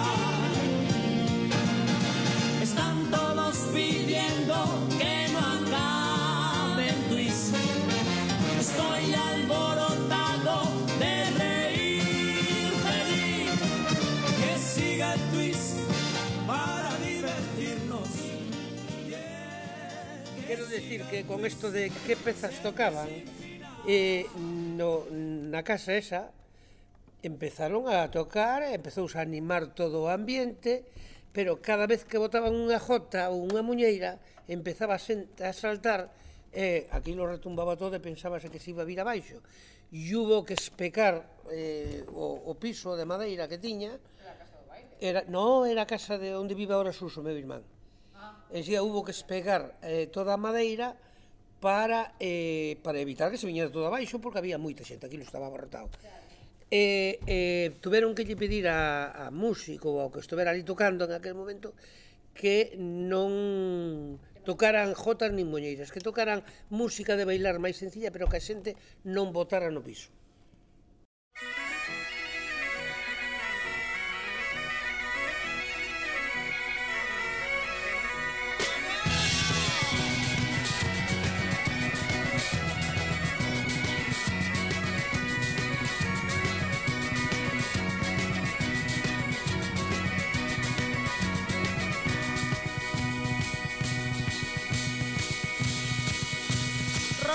quero 20.45 20.65
decir 20.67 21.03
que 21.09 21.25
con 21.25 21.45
isto 21.45 21.71
de 21.71 21.89
que 22.05 22.15
pezas 22.15 22.61
tocaban, 22.61 23.09
eh, 23.87 24.29
no, 24.77 25.09
na 25.09 25.65
casa 25.65 25.97
esa 25.97 26.29
empezaron 27.25 27.89
a 27.89 28.05
tocar, 28.13 28.61
empezouse 28.61 29.17
a 29.17 29.25
animar 29.25 29.73
todo 29.73 30.05
o 30.05 30.07
ambiente, 30.13 30.85
pero 31.33 31.57
cada 31.57 31.89
vez 31.89 32.05
que 32.05 32.21
botaban 32.21 32.53
unha 32.53 32.77
jota 32.77 33.33
ou 33.33 33.41
unha 33.41 33.65
muñeira, 33.65 34.21
empezaba 34.45 35.01
a 35.01 35.51
saltar 35.51 36.13
e 36.53 36.87
eh, 36.87 36.93
aquilo 36.93 37.25
retumbaba 37.25 37.73
todo 37.73 37.97
e 37.97 38.05
pensábase 38.05 38.53
que 38.53 38.61
se 38.61 38.69
iba 38.69 38.85
a 38.85 38.87
vir 38.87 39.01
abaixo. 39.01 39.41
E 39.89 40.13
hubo 40.13 40.45
que 40.45 40.53
especar 40.53 41.25
eh, 41.49 42.05
o, 42.13 42.45
o 42.45 42.53
piso 42.61 42.93
de 42.93 43.09
madeira 43.09 43.49
que 43.49 43.57
tiña. 43.57 43.97
Era 43.97 44.31
a 44.31 44.37
casa 44.37 44.55
do 44.61 44.65
baile? 44.69 44.93
Era, 45.01 45.21
no, 45.25 45.65
era 45.65 45.83
a 45.83 45.89
casa 45.89 46.21
de 46.21 46.37
onde 46.37 46.53
vive 46.53 46.77
ahora 46.77 46.93
Suso, 46.93 47.25
meu 47.25 47.33
irmán 47.33 47.74
en 48.51 48.63
sí 48.63 48.77
hubo 48.79 49.03
que 49.03 49.11
espegar 49.11 49.77
eh, 49.81 50.07
toda 50.11 50.35
a 50.35 50.37
madeira 50.37 50.95
para, 51.59 52.13
eh, 52.19 52.77
para 52.83 52.99
evitar 52.99 53.31
que 53.31 53.37
se 53.37 53.47
viñera 53.47 53.71
todo 53.71 53.87
abaixo 53.87 54.21
porque 54.21 54.37
había 54.37 54.61
moita 54.61 54.85
xente, 54.85 55.09
aquilo 55.09 55.25
estaba 55.25 55.47
abarrotado. 55.47 55.89
Eh, 56.69 57.21
eh, 57.25 57.77
tuveron 57.81 58.13
que 58.17 58.25
lle 58.25 58.37
pedir 58.37 58.67
a, 58.67 59.29
a 59.29 59.33
músico 59.33 59.93
ou 59.93 59.97
ao 60.01 60.11
que 60.13 60.21
estuvera 60.21 60.49
ali 60.53 60.65
tocando 60.65 61.05
en 61.05 61.13
aquel 61.13 61.37
momento 61.37 61.77
que 62.33 62.73
non 62.77 64.17
tocaran 64.45 64.93
jotas 64.93 65.33
nin 65.33 65.49
moñeiras, 65.49 65.89
que 65.89 66.03
tocaran 66.03 66.45
música 66.69 67.17
de 67.17 67.25
bailar 67.25 67.57
máis 67.57 67.77
sencilla, 67.81 68.13
pero 68.13 68.29
que 68.29 68.37
a 68.37 68.43
xente 68.43 68.77
non 69.05 69.33
botara 69.33 69.73
no 69.73 69.81
piso. 69.81 70.13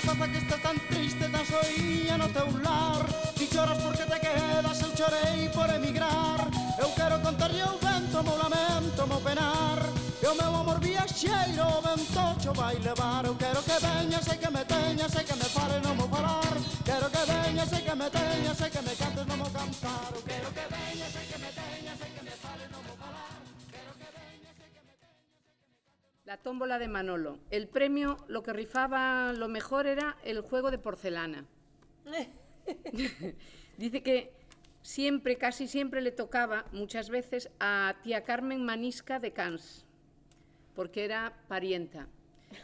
rapaza 0.01 0.33
que 0.33 0.39
estás 0.39 0.63
tan 0.63 0.79
triste, 0.89 1.29
tan 1.29 1.45
soía 1.47 2.17
no 2.17 2.29
teu 2.29 2.51
lar 2.63 3.05
Ti 3.37 3.47
choras 3.53 3.79
porque 3.79 4.05
te 4.05 4.19
quedas, 4.21 4.81
eu 4.83 4.97
chorei 4.97 5.49
por 5.49 5.69
emigrar. 5.71 6.41
Eu 6.79 6.91
quero 6.95 7.21
contarlle 7.21 7.63
o 7.63 7.79
vento, 7.79 8.19
o 8.19 8.23
meu 8.23 8.37
lamento, 8.37 9.03
o 9.03 9.07
meu 9.07 9.21
penar. 9.21 9.79
E 10.23 10.27
o 10.27 10.35
meu 10.35 10.55
amor 10.61 10.79
viaxeiro, 10.81 11.65
o 11.79 11.81
vento 11.81 12.21
cho 12.43 12.53
vai 12.53 12.77
levar 12.77 13.25
Eu 13.25 13.35
quero 13.37 13.63
que 13.63 13.79
veñas 13.87 14.27
e 14.27 14.37
que 14.37 14.51
me 14.51 14.65
teñas 14.65 15.15
e 15.15 15.25
que 15.25 15.35
me 15.35 15.45
fales 15.45 15.83
no 15.83 15.95
mo 15.95 16.07
falar 16.09 16.55
Quero 16.85 17.11
que 17.11 17.23
veñas 17.31 17.73
e 17.73 17.81
que 17.83 17.95
me 17.95 18.11
teñas 18.11 18.61
e 18.61 18.71
que 18.71 18.83
me 18.83 18.95
cantes 18.97 19.27
no 19.27 19.37
mo 19.39 19.51
cantar 19.51 20.13
La 26.31 26.37
tómbola 26.37 26.79
de 26.79 26.87
Manolo. 26.87 27.41
El 27.51 27.67
premio, 27.67 28.17
lo 28.29 28.45
que 28.45 28.53
rifaba 28.53 29.33
lo 29.33 29.49
mejor 29.49 29.89
era 29.89 30.17
el 30.23 30.43
juego 30.43 30.71
de 30.71 30.79
porcelana. 30.79 31.45
Dice 33.77 34.05
que 34.05 34.33
siempre, 34.81 35.37
casi 35.39 35.67
siempre 35.67 36.01
le 36.01 36.13
tocaba, 36.13 36.67
muchas 36.71 37.11
veces, 37.11 37.51
a 37.59 37.97
tía 38.05 38.23
Carmen 38.23 38.65
Manisca 38.65 39.19
de 39.19 39.33
Cans, 39.33 39.85
porque 40.77 41.05
era 41.05 41.35
parienta. 41.49 42.07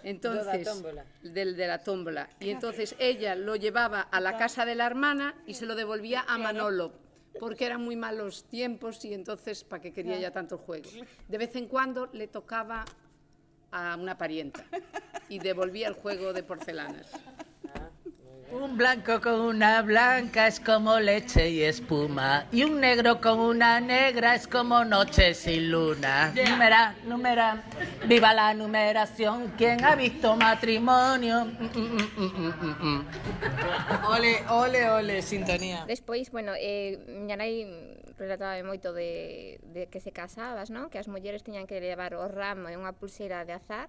Entonces, 0.04 0.62
tómbola. 0.62 1.04
del 1.23 1.56
de 1.56 1.66
la 1.66 1.82
tómbola. 1.82 2.30
Y 2.38 2.50
entonces 2.50 2.94
ella 3.00 3.35
lo 3.35 3.56
llevaba 3.56 4.00
a 4.00 4.20
la 4.20 4.37
casa 4.37 4.64
de 4.64 4.76
la 4.76 4.87
hermana 4.87 5.35
y 5.44 5.54
se 5.54 5.66
lo 5.66 5.75
devolvía 5.75 6.25
a 6.28 6.38
Manolo, 6.38 6.92
porque 7.40 7.66
eran 7.66 7.82
muy 7.82 7.96
malos 7.96 8.44
tiempos 8.44 9.04
y 9.04 9.12
entonces, 9.12 9.64
¿para 9.64 9.82
qué 9.82 9.92
quería 9.92 10.20
ya 10.20 10.30
tanto 10.30 10.54
el 10.54 10.61
juego? 10.61 10.88
De 11.26 11.37
vez 11.37 11.56
en 11.56 11.66
cuando 11.66 12.08
le 12.12 12.28
tocaba 12.28 12.85
a 13.73 13.96
una 13.96 14.16
parienta 14.16 14.64
y 15.28 15.38
devolvía 15.38 15.88
el 15.88 15.94
juego 15.94 16.32
de 16.32 16.42
porcelanas. 16.42 17.06
Un 18.52 18.76
blanco 18.76 19.20
con 19.20 19.40
una 19.40 19.82
blanca 19.82 20.46
es 20.46 20.61
como 20.61 21.00
leche 21.00 21.50
y 21.50 21.62
espuma. 21.62 22.46
Y 22.52 22.62
un 22.62 22.80
negro 22.80 23.20
con 23.20 23.40
una 23.40 23.80
negra 23.80 24.37
es 24.37 24.46
como 24.46 24.85
noche 24.85 25.35
sin 25.35 25.70
luna. 25.70 26.32
Numera, 26.32 26.94
numera. 27.04 27.64
Viva 28.06 28.32
la 28.32 28.54
numeración. 28.54 29.52
¿Quién 29.58 29.85
ha 29.85 29.96
visto 29.96 30.37
matrimonio? 30.37 31.44
Mm, 31.44 31.64
mm, 31.64 31.96
mm, 31.96 32.11
mm, 32.16 32.54
mm, 32.61 32.99
mm. 32.99 33.06
Ole, 34.11 34.44
ole, 34.49 34.90
ole, 34.90 35.23
sintonía. 35.23 35.85
Despois, 35.87 36.30
bueno, 36.30 36.52
eh, 36.56 37.04
miña 37.08 37.37
nai 37.37 37.66
relataba 38.16 38.56
moito 38.64 38.92
de, 38.96 39.61
de 39.73 39.87
que 39.92 40.00
se 40.00 40.11
casabas, 40.11 40.73
non? 40.73 40.88
Que 40.88 40.99
as 40.99 41.08
mulleres 41.08 41.44
tiñan 41.44 41.68
que 41.68 41.80
levar 41.80 42.16
o 42.16 42.25
ramo 42.28 42.73
e 42.73 42.76
unha 42.76 42.96
pulseira 42.96 43.44
de 43.44 43.56
azar 43.56 43.88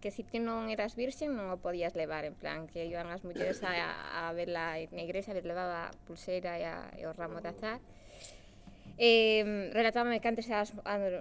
que 0.00 0.10
se 0.10 0.24
ti 0.24 0.40
non 0.40 0.72
eras 0.72 0.96
virxen 0.96 1.36
non 1.36 1.52
o 1.52 1.60
podías 1.60 1.92
levar, 1.92 2.24
en 2.24 2.32
plan, 2.32 2.64
que 2.64 2.88
iban 2.88 3.12
as 3.12 3.20
mulleres 3.20 3.60
a, 3.60 3.76
a 4.24 4.32
verla 4.32 4.80
na 4.96 5.04
igrexa, 5.04 5.36
les 5.36 5.44
levaba 5.44 5.92
a 5.92 5.94
pulseira 6.08 6.56
e, 6.56 6.64
a, 6.64 6.88
e 6.96 7.04
o 7.04 7.12
ramo 7.12 7.44
de 7.44 7.52
azar. 7.52 7.78
Eh, 8.96 9.72
relatábame 9.72 10.20
que 10.20 10.28
antes 10.28 10.48
as, 10.48 10.72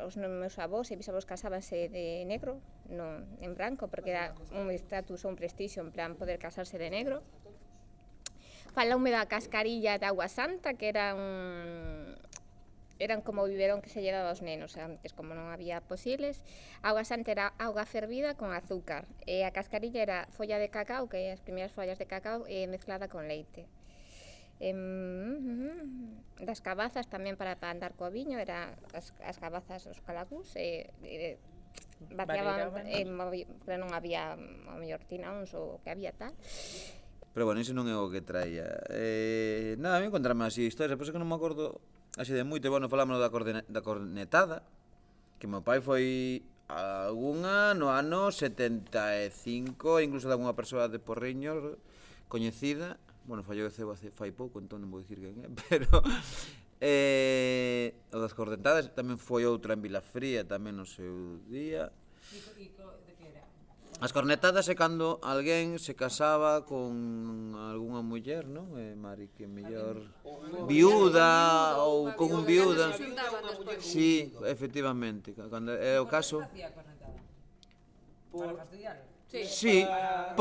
os 0.08 0.15
meus 0.15 0.56
avós 0.60 0.91
e 0.91 1.00
bisavós 1.00 1.27
casábanse 1.27 1.91
de 1.91 2.24
negro, 2.24 2.63
non 2.88 3.27
en 3.44 3.51
branco, 3.51 3.91
porque 3.91 4.15
era 4.15 4.32
un 4.56 4.72
estatus 4.72 5.27
ou 5.27 5.32
un 5.32 5.38
prestixio, 5.39 5.84
en 5.84 5.91
plan, 5.91 6.15
poder 6.15 6.39
casarse 6.39 6.79
de 6.79 6.88
negro. 6.88 7.20
Falaume 8.72 9.12
da 9.12 9.27
cascarilla 9.27 10.00
de 10.00 10.08
agua 10.08 10.32
santa, 10.32 10.79
que 10.79 10.88
era 10.88 11.20
un, 11.20 12.15
eran 13.00 13.24
como 13.24 13.41
o 13.41 13.50
biberón 13.50 13.79
que 13.79 13.88
se 13.88 14.03
lle 14.03 14.12
daba 14.12 14.36
aos 14.36 14.44
nenos 14.44 14.75
antes, 14.75 15.15
como 15.15 15.32
non 15.32 15.50
había 15.50 15.79
posibles. 15.79 16.44
A 16.84 16.91
auga 16.91 17.08
santa 17.08 17.32
era 17.32 17.56
auga 17.56 17.88
fervida 17.88 18.36
con 18.36 18.51
azúcar. 18.51 19.08
E 19.24 19.48
a 19.48 19.56
cascarilla 19.56 20.03
era 20.03 20.20
folla 20.36 20.60
de 20.60 20.68
cacao, 20.68 21.08
que 21.08 21.32
é 21.32 21.34
as 21.34 21.39
primeiras 21.39 21.72
follas 21.72 21.96
de 21.96 22.06
cacao, 22.12 22.44
e 22.46 22.68
mezclada 22.68 23.08
con 23.08 23.25
leite. 23.32 23.72
Em, 24.60 26.20
das 26.44 26.60
cabazas 26.60 27.08
tamén 27.08 27.39
para, 27.39 27.56
para 27.56 27.72
andar 27.72 27.96
co 27.96 28.12
viño, 28.12 28.36
era 28.36 28.75
as, 28.91 29.15
as 29.24 29.39
cabazas, 29.39 29.88
os 29.88 30.03
calagús 30.03 30.51
e, 30.60 30.91
e 31.00 31.39
bateaban, 32.12 32.84
e, 32.84 33.08
pero 33.63 33.79
non 33.79 33.96
había 33.96 34.36
a 34.36 34.75
mellor 34.75 35.00
tinaóns 35.08 35.56
ou 35.56 35.79
o 35.79 35.82
que 35.84 35.88
había 35.88 36.12
tal. 36.12 36.36
Pero 37.32 37.48
bueno, 37.48 37.63
iso 37.63 37.72
non 37.72 37.88
é 37.88 37.96
o 37.96 38.12
que 38.12 38.20
traía. 38.20 38.68
Eh, 38.91 39.79
nada, 39.79 39.96
a 39.96 40.01
mí 40.03 40.12
encontrarme 40.12 40.44
así 40.44 40.68
historias, 40.68 41.00
depois 41.00 41.08
que 41.08 41.22
non 41.24 41.32
me 41.32 41.39
acordo 41.39 41.79
así 42.18 42.34
de 42.34 42.48
moito, 42.48 42.72
bueno, 42.72 42.89
falámonos 42.89 43.22
da, 43.22 43.30
corne, 43.30 43.62
da 43.68 43.82
cornetada, 43.84 44.63
que 45.38 45.46
meu 45.46 45.62
pai 45.62 45.84
foi 45.84 46.42
algunha 46.70 47.74
no 47.74 47.89
ano 47.89 48.32
75, 48.32 50.01
incluso 50.01 50.30
de 50.30 50.34
alguna 50.34 50.54
persoa 50.54 50.88
de 50.88 51.00
Porriño 51.01 51.78
coñecida, 52.30 52.98
bueno, 53.25 53.44
falleceu 53.44 53.92
hace 53.92 54.12
fai 54.12 54.32
pouco, 54.32 54.62
entón 54.62 54.82
non 54.82 54.89
vou 54.94 55.01
dicir 55.01 55.22
quen 55.22 55.38
é, 55.42 55.50
pero 55.70 55.89
eh, 56.82 57.94
o 58.13 58.18
das 58.22 58.34
cornetadas 58.34 58.89
tamén 58.94 59.18
foi 59.18 59.46
outra 59.46 59.74
en 59.74 59.82
Vilafría, 59.82 60.46
tamén 60.46 60.78
no 60.78 60.86
seu 60.86 61.42
día. 61.50 61.94
E 62.30 62.38
As 64.00 64.15
cornetadas 64.15 64.63
é 64.72 64.75
cando 64.79 65.20
alguén 65.20 65.75
se 65.75 65.91
casaba 65.91 66.63
con 66.63 67.51
algunha 67.60 68.00
muller, 68.00 68.48
non? 68.48 68.72
Eh, 68.79 68.96
Mari, 68.96 69.27
que 69.36 69.44
mellor 69.44 70.00
viuda 70.72 71.75
ou 71.84 72.15
con 72.15 72.32
un 72.32 72.48
viuda. 72.48 72.96
Sí, 73.84 74.32
efectivamente, 74.48 75.36
cando 75.36 75.75
é 75.75 76.00
o 76.00 76.08
caso. 76.08 76.39
Por 78.32 78.56
Sí, 79.29 79.46
sí 79.46 79.88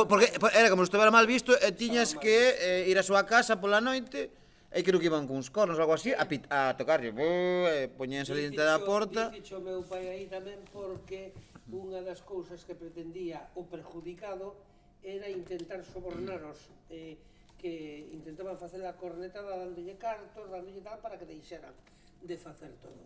porque 0.08 0.32
era 0.54 0.70
como 0.70 0.80
se 0.80 0.88
estuvera 0.88 1.10
mal 1.10 1.26
visto 1.26 1.52
e 1.52 1.68
tiñas 1.76 2.16
que 2.16 2.56
eh, 2.56 2.88
ir 2.88 2.96
á 2.96 3.04
súa 3.04 3.28
casa 3.28 3.60
pola 3.60 3.84
noite 3.84 4.32
e 4.72 4.80
creo 4.80 4.96
que 4.96 5.12
iban 5.12 5.28
cuns 5.28 5.52
cornos 5.52 5.76
ou 5.76 5.84
algo 5.84 5.92
así 5.92 6.16
a, 6.16 6.24
pit, 6.24 6.48
a 6.48 6.72
tocarlle, 6.72 7.12
e 7.12 7.92
poñense 7.92 8.32
diante 8.32 8.64
da 8.64 8.80
porta. 8.80 9.28
Dixo 9.28 9.60
meu 9.60 9.84
pai 9.84 10.08
aí 10.08 10.24
tamén 10.24 10.56
porque 10.72 11.36
Unha 11.68 12.00
das 12.00 12.24
cousas 12.24 12.64
que 12.64 12.72
pretendía 12.72 13.52
o 13.52 13.68
perjudicado 13.68 14.56
era 15.04 15.28
intentar 15.28 15.84
sobornaros 15.84 16.72
eh, 16.88 17.20
que 17.60 18.08
intentaban 18.08 18.56
facer 18.56 18.80
a 18.88 18.96
cornetada 18.96 19.52
dándolle 19.52 20.00
cartos, 20.00 20.48
dándolle 20.48 20.80
tal 20.80 20.96
para 21.04 21.20
que 21.20 21.28
deixaran 21.28 21.76
de 22.24 22.36
facer 22.40 22.72
todo. 22.80 22.96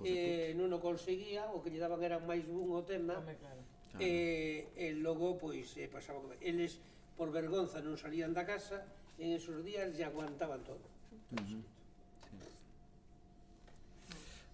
Eh, 0.00 0.56
non 0.56 0.72
o 0.72 0.80
conseguía, 0.80 1.52
o 1.52 1.60
que 1.60 1.68
lle 1.68 1.80
daban 1.80 2.00
era 2.00 2.16
máis 2.16 2.44
bun 2.48 2.72
o 2.72 2.80
tema. 2.88 3.20
e 3.20 3.36
claro. 3.36 3.62
Eh, 4.00 4.72
e 4.76 4.86
logo 4.96 5.36
pois 5.36 5.76
eh, 5.76 5.88
pasaba 5.88 6.24
que 6.40 6.40
eles 6.40 6.80
por 7.20 7.28
vergonza 7.28 7.84
non 7.84 8.00
salían 8.00 8.32
da 8.32 8.48
casa, 8.48 8.80
en 9.20 9.36
esos 9.36 9.60
días 9.60 9.92
lle 9.92 10.08
aguantaban 10.08 10.64
todo. 10.64 10.84
Entonces, 11.32 11.60
uh 11.60 11.68
-huh 11.68 11.75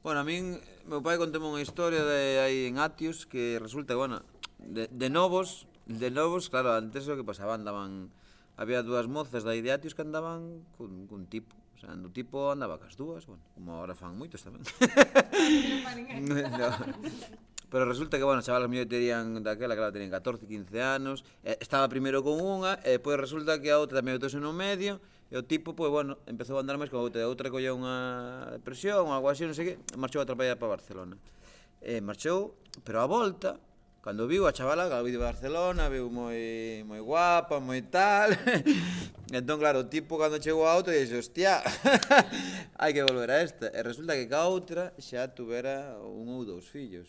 Bueno, 0.02 0.18
a 0.18 0.26
min, 0.26 0.58
meu 0.90 0.98
pai 0.98 1.14
conteme 1.14 1.46
unha 1.46 1.62
historia 1.62 2.02
de 2.02 2.42
aí 2.42 2.66
en 2.66 2.82
Atius 2.82 3.22
que 3.22 3.62
resulta, 3.62 3.94
bueno, 3.94 4.26
de, 4.58 4.90
de 4.90 5.08
novos, 5.14 5.70
de 5.86 6.10
novos, 6.10 6.50
claro, 6.50 6.74
antes 6.74 7.06
o 7.06 7.14
que 7.14 7.22
pasaba 7.22 7.54
andaban 7.54 8.10
había 8.58 8.82
dúas 8.82 9.06
mozas 9.06 9.46
dai 9.46 9.62
de 9.62 9.70
Atius 9.70 9.94
que 9.94 10.02
andaban 10.02 10.66
cun, 10.74 11.06
cun 11.06 11.30
tipo, 11.30 11.54
o 11.54 11.78
sea, 11.78 11.94
no 11.94 12.10
tipo 12.10 12.50
andaba 12.50 12.82
cas 12.82 12.98
dúas, 12.98 13.30
bueno, 13.30 13.46
como 13.54 13.78
agora 13.78 13.94
fan 13.94 14.18
moitos 14.18 14.42
tamén. 14.42 14.66
no. 16.26 16.70
Pero 17.70 17.86
resulta 17.86 18.18
que, 18.18 18.26
bueno, 18.26 18.42
chavalas 18.42 18.66
mellor 18.66 18.90
terían 18.90 19.38
daquela, 19.46 19.78
claro, 19.78 19.94
terían 19.94 20.10
14, 20.10 20.50
15 20.50 20.82
anos, 20.82 21.22
e 21.46 21.54
estaba 21.62 21.86
primeiro 21.86 22.26
con 22.26 22.42
unha, 22.42 22.74
e 22.82 22.98
depois 22.98 23.14
resulta 23.22 23.62
que 23.62 23.70
a 23.70 23.78
outra 23.78 24.02
tamén 24.02 24.18
o 24.18 24.22
tose 24.26 24.42
no 24.42 24.50
medio, 24.50 24.98
E 25.32 25.36
o 25.40 25.48
tipo, 25.48 25.72
pois, 25.72 25.88
bueno, 25.88 26.20
empezou 26.28 26.60
a 26.60 26.60
andar 26.60 26.76
máis 26.76 26.92
con 26.92 27.00
outra. 27.00 27.24
A 27.24 27.32
outra 27.32 27.48
colleu 27.48 27.72
unha 27.72 28.52
depresión 28.52 29.08
ou 29.08 29.16
algo 29.16 29.32
así, 29.32 29.48
non 29.48 29.56
sei 29.56 29.64
que, 29.64 29.74
marchou 29.96 30.20
a 30.20 30.28
traballar 30.28 30.60
para 30.60 30.76
Barcelona. 30.76 31.16
E 31.80 32.04
marchou, 32.04 32.60
pero 32.84 33.00
a 33.00 33.08
volta, 33.08 33.56
cando 34.04 34.28
viu 34.28 34.44
a 34.44 34.52
chavala, 34.52 34.92
que 34.92 35.00
viu 35.00 35.16
de 35.16 35.24
Barcelona, 35.24 35.88
viu 35.88 36.12
moi 36.12 36.84
moi 36.84 37.00
guapa, 37.00 37.64
moi 37.64 37.80
tal. 37.88 38.36
entón, 39.32 39.56
claro, 39.56 39.80
o 39.80 39.88
tipo 39.88 40.20
cando 40.20 40.36
chegou 40.36 40.68
a 40.68 40.76
outra 40.76 40.92
dixe, 40.92 41.16
hostia, 41.16 41.64
hai 42.76 42.92
que 42.92 43.00
volver 43.00 43.32
a 43.32 43.40
esta. 43.40 43.72
E 43.72 43.80
resulta 43.80 44.12
que 44.12 44.28
ca 44.28 44.44
outra 44.52 44.92
xa 45.00 45.32
tuvera 45.32 45.96
un 45.96 46.28
ou 46.28 46.44
dous 46.44 46.68
fillos. 46.68 47.08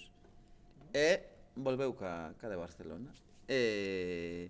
E 0.96 1.28
volveu 1.60 1.92
ca, 1.92 2.32
ca 2.40 2.48
de 2.48 2.56
Barcelona. 2.56 3.12
E, 3.52 4.48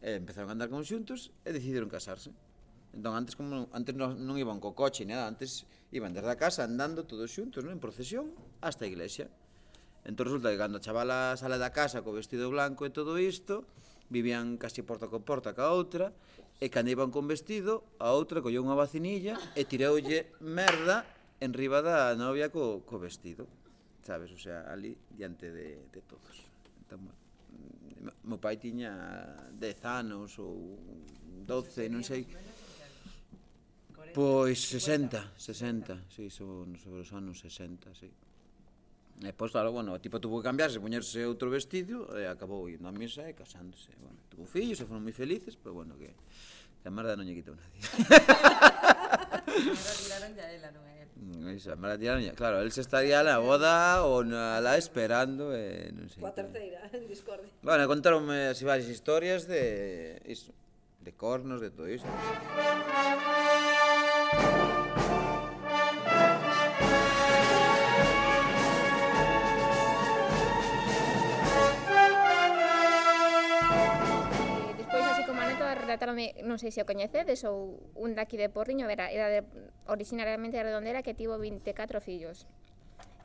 e 0.00 0.16
empezaron 0.16 0.48
a 0.48 0.56
andar 0.56 0.72
conxuntos 0.72 1.28
e 1.44 1.52
decidiron 1.52 1.92
casarse. 1.92 2.32
Entón, 2.92 3.16
antes 3.16 3.34
como 3.36 3.72
antes 3.72 3.96
non, 3.96 4.20
non 4.20 4.36
iban 4.36 4.60
co 4.60 4.76
coche, 4.76 5.08
nada, 5.08 5.24
antes 5.24 5.64
iban 5.96 6.12
desde 6.12 6.28
a 6.28 6.36
casa 6.36 6.68
andando 6.68 7.08
todos 7.08 7.32
xuntos, 7.32 7.64
non? 7.64 7.72
en 7.72 7.80
procesión, 7.80 8.36
hasta 8.60 8.84
a 8.84 8.90
iglesia. 8.92 9.32
Entón 10.04 10.28
resulta 10.28 10.52
que 10.52 10.60
cando 10.60 10.76
a 10.76 10.84
chavala 10.84 11.32
sale 11.40 11.56
da 11.56 11.72
casa 11.72 12.04
co 12.04 12.12
vestido 12.12 12.52
blanco 12.52 12.84
e 12.84 12.92
todo 12.92 13.16
isto, 13.16 13.64
vivían 14.12 14.60
casi 14.60 14.84
porta 14.84 15.08
con 15.08 15.24
porta 15.24 15.56
ca 15.56 15.72
outra, 15.72 16.12
e 16.60 16.68
cando 16.68 16.92
iban 16.92 17.08
con 17.08 17.24
vestido, 17.24 17.80
a 17.96 18.12
outra 18.12 18.44
colleu 18.44 18.60
unha 18.60 18.76
vacinilla 18.76 19.40
e 19.56 19.64
tireulle 19.64 20.36
merda 20.44 21.08
en 21.40 21.56
riba 21.56 21.80
da 21.80 22.12
novia 22.12 22.52
co, 22.52 22.84
co 22.84 23.00
vestido. 23.00 23.48
Sabes, 24.04 24.28
o 24.36 24.38
sea, 24.38 24.68
ali 24.68 24.92
diante 25.08 25.48
de, 25.48 25.88
de 25.88 26.00
todos. 26.04 26.44
Entón, 26.84 27.08
bueno 27.08 27.22
meu 28.24 28.38
pai 28.38 28.56
tiña 28.56 28.92
10 29.58 29.84
anos 29.86 30.38
ou 30.38 30.78
12, 31.46 31.86
non 31.90 32.02
sei, 32.02 32.26
Pois 34.14 34.60
60, 34.60 35.32
60, 35.36 36.04
si, 36.08 36.28
sí, 36.28 36.30
sobre, 36.30 36.78
sobre 36.78 37.00
os 37.00 37.12
anos 37.12 37.40
60, 37.40 37.94
si. 37.94 38.06
Sí. 38.06 38.12
E 39.22 39.30
pois 39.30 39.54
claro, 39.54 39.70
bueno, 39.70 39.94
o 39.94 40.02
tipo 40.02 40.18
tuvo 40.18 40.42
que 40.42 40.50
cambiarse, 40.50 40.82
poñerse 40.82 41.22
outro 41.28 41.46
vestido 41.46 42.10
e 42.18 42.26
acabou 42.26 42.66
indo 42.66 42.90
a 42.90 42.94
misa 42.94 43.22
e 43.28 43.34
casándose. 43.38 43.94
Bueno, 44.02 44.18
tuvo 44.26 44.50
fillos 44.50 44.82
e 44.82 44.88
foron 44.88 45.06
moi 45.06 45.14
felices, 45.14 45.54
pero 45.54 45.78
bueno, 45.78 45.94
que, 45.94 46.10
que 46.82 46.86
a 46.88 46.90
merda 46.90 47.14
non 47.14 47.22
lle 47.22 47.38
quitou 47.38 47.54
nadie. 47.54 47.78
tiraron 50.02 50.34
a 50.34 50.46
ela, 50.50 50.74
non 50.74 50.82
é? 50.90 51.06
él. 51.06 51.54
A 51.70 51.78
mala 51.78 51.94
tiraron 51.94 52.26
ya. 52.26 52.34
Claro, 52.34 52.66
el 52.66 52.74
se 52.74 52.82
estaría 52.82 53.22
na 53.22 53.38
boda 53.38 54.02
ou 54.02 54.26
na 54.26 54.58
la 54.58 54.74
esperando, 54.74 55.54
e 55.54 55.94
non 55.94 56.10
sei. 56.10 56.18
Coa 56.18 56.34
terceira, 56.34 56.82
en 56.90 57.06
discordia. 57.06 57.54
Bueno, 57.62 57.86
contaronme 57.86 58.50
así 58.50 58.66
varias 58.66 58.90
historias 58.90 59.46
de 59.46 60.18
iso, 60.26 60.50
de 60.98 61.14
cornos, 61.14 61.62
de 61.62 61.70
todo 61.70 61.86
isto. 61.86 62.10
Trátame, 76.02 76.34
non 76.42 76.58
sei 76.58 76.74
se 76.74 76.82
o 76.82 76.88
coñecedes 76.90 77.46
ou 77.46 77.78
un 77.94 78.18
daqui 78.18 78.34
de 78.34 78.50
Porriño, 78.50 78.90
era, 78.90 79.06
era 79.14 79.30
de, 79.30 79.46
originariamente 79.86 80.58
de 80.58 80.66
Redondela 80.66 80.98
que 81.06 81.14
tivo 81.14 81.38
24 81.38 82.02
fillos 82.02 82.42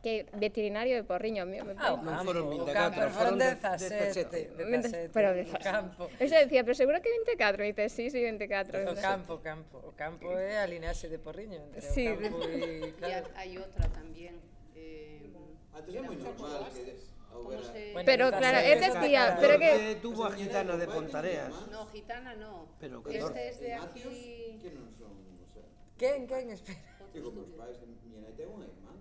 que 0.05 0.29
veterinario 0.37 0.93
de 0.93 1.01
Porriño. 1.01 1.49
Me, 1.49 1.57
me, 1.65 1.73
ah, 1.73 1.97
non 1.97 2.21
foron 2.21 2.53
24, 2.53 3.09
foron 3.17 3.41
17. 3.41 5.09
Pero 5.09 5.33
de 5.33 5.49
campo. 5.57 6.05
Eso 6.21 6.37
decía, 6.37 6.61
pero 6.61 6.77
seguro 6.77 7.01
que 7.01 7.09
24, 7.09 7.65
me 7.65 7.73
dice, 7.73 7.89
sí, 7.89 8.13
sí, 8.13 8.21
24. 8.21 8.93
O 8.93 8.93
campo, 8.93 9.41
campo. 9.41 9.81
O 9.81 9.97
campo 9.97 10.37
é 10.37 10.61
a 10.61 10.69
lineaxe 10.69 11.09
de 11.09 11.17
Porriño. 11.17 11.57
Entre 11.73 11.81
sí. 11.81 12.13
O 12.13 12.21
campo 12.21 12.45
e, 12.45 12.93
claro. 12.93 13.25
e 13.25 13.41
hai 13.41 13.57
outra 13.57 13.89
tamén. 13.89 14.37
Eh, 14.77 15.33
Antes 15.73 15.97
é 15.97 16.01
moi 16.05 16.13
normal 16.13 16.69
que... 16.69 17.16
Bueno, 17.43 17.61
pero 18.05 18.31
claro, 18.31 18.57
es 18.59 18.79
de 18.79 18.87
espía, 18.87 19.37
pero 19.39 19.59
que... 19.59 19.97
tuvo 20.01 20.25
a 20.25 20.31
gitana 20.31 20.77
de 20.77 20.87
Pontareas? 20.87 21.53
No, 21.71 21.85
gitana 21.87 22.35
no. 22.35 22.67
Pero 22.79 23.03
Este 23.07 23.49
es 23.49 23.59
de 23.59 23.73
aquí... 23.73 24.59
Que 24.61 24.71
non 24.73 24.89
son, 24.97 25.13
o 25.41 25.47
sea... 25.53 25.63
Quen, 25.97 26.27
quen, 26.27 26.49
espera. 26.51 26.79
Digo, 27.13 27.31
meus 27.31 27.49
pais, 27.57 27.77
miña 27.81 28.21
nai 28.21 28.33
ten 28.37 28.47
unha 28.51 28.67
irmán. 28.69 28.99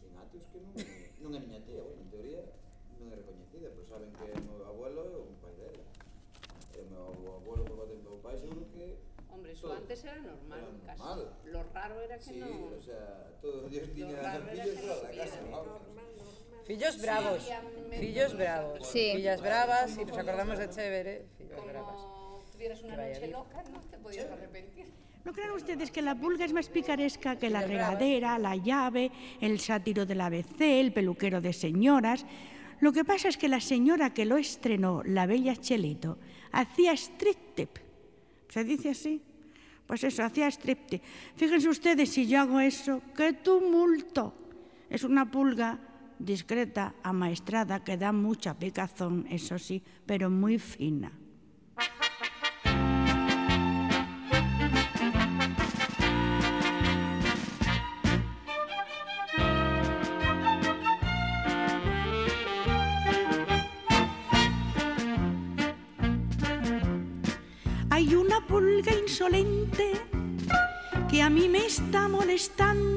Ten 0.00 0.12
atios 0.20 0.44
que 0.52 0.58
non, 0.60 0.74
non 1.22 1.30
é 1.36 1.40
miña 1.40 1.60
tía, 1.64 1.80
bueno, 1.80 2.02
en 2.04 2.08
teoría 2.12 2.42
non 3.00 3.08
é 3.08 3.16
recoñecida, 3.16 3.68
pero 3.72 3.84
saben 3.88 4.10
que 4.12 4.24
o 4.28 4.40
meu 4.44 4.60
abuelo 4.68 5.00
é 5.08 5.16
un 5.16 5.36
pai 5.40 5.54
dela. 5.56 5.84
E 6.76 6.78
o 6.82 6.86
meu 6.92 7.40
abuelo 7.40 7.62
por 7.64 7.76
parte 7.80 7.96
do 7.96 8.04
meu 8.04 8.18
pai 8.20 8.36
seguro 8.36 8.68
que 8.68 9.00
Hombre, 9.32 9.52
eso 9.52 9.72
antes 9.72 10.04
era 10.04 10.20
normal, 10.20 10.60
era 10.84 10.92
normal. 10.92 11.20
Lo 11.46 11.62
raro 11.72 12.00
era 12.04 12.18
que 12.18 12.24
sí, 12.24 12.36
no... 12.36 12.46
Sí, 12.46 12.68
o 12.76 12.82
sea, 12.82 13.32
todos 13.40 13.64
os 13.64 13.70
días 13.72 13.88
tiña 13.96 14.20
a 14.20 14.40
fillos 14.44 14.76
sola, 14.76 15.08
casi. 15.08 15.40
Normal, 15.48 15.64
normal. 15.64 16.41
Fillos 16.66 17.00
bravos. 17.00 17.50
Fillos 17.98 18.36
bravos. 18.36 18.86
Sí. 18.86 19.12
Fillas 19.16 19.40
bravas, 19.40 19.98
y 19.98 20.04
nos 20.04 20.16
acordamos 20.16 20.58
de 20.58 20.70
Chévere, 20.70 21.26
fillos 21.38 21.64
bravas. 21.66 21.96
Como 21.96 22.44
tuvieras 22.52 22.82
una 22.82 22.96
noche 22.96 23.26
loca, 23.28 23.62
no 23.72 23.80
te 23.80 23.98
podías 23.98 24.30
arrepentir. 24.30 24.86
¿No 25.24 25.32
creen 25.32 25.50
ustedes 25.52 25.90
que 25.90 26.02
la 26.02 26.16
pulga 26.16 26.44
es 26.44 26.52
más 26.52 26.68
picaresca 26.68 27.36
que 27.36 27.48
la 27.48 27.62
regadera, 27.62 28.38
la 28.38 28.56
llave, 28.56 29.12
el 29.40 29.60
sátiro 29.60 30.04
del 30.04 30.20
ABC, 30.20 30.60
el 30.60 30.92
peluquero 30.92 31.40
de 31.40 31.52
señoras? 31.52 32.26
Lo 32.80 32.92
que 32.92 33.04
pasa 33.04 33.28
es 33.28 33.36
que 33.36 33.48
la 33.48 33.60
señora 33.60 34.12
que 34.12 34.24
lo 34.24 34.36
estrenó, 34.36 35.02
la 35.04 35.26
bella 35.26 35.54
Chelito, 35.54 36.18
hacía 36.50 36.92
striptease. 36.92 37.82
¿Se 38.48 38.64
dice 38.64 38.90
así? 38.90 39.22
Pues 39.86 40.02
eso, 40.02 40.24
hacía 40.24 40.48
striptease. 40.48 41.04
Fíjense 41.36 41.68
ustedes 41.68 42.10
si 42.10 42.26
yo 42.26 42.40
hago 42.40 42.58
eso, 42.58 43.00
¡qué 43.16 43.32
tumulto! 43.34 44.34
Es 44.90 45.04
una 45.04 45.30
pulga 45.30 45.78
discreta, 46.18 46.94
amaestrada, 47.02 47.84
que 47.84 47.96
da 47.96 48.12
mucha 48.12 48.58
picazón, 48.58 49.26
eso 49.30 49.58
sí, 49.58 49.82
pero 50.06 50.30
muy 50.30 50.58
fina. 50.58 51.12
Hay 67.90 68.14
una 68.14 68.46
pulga 68.46 68.92
insolente 68.94 69.92
que 71.10 71.22
a 71.22 71.28
mí 71.28 71.48
me 71.48 71.66
está 71.66 72.08
molestando 72.08 72.91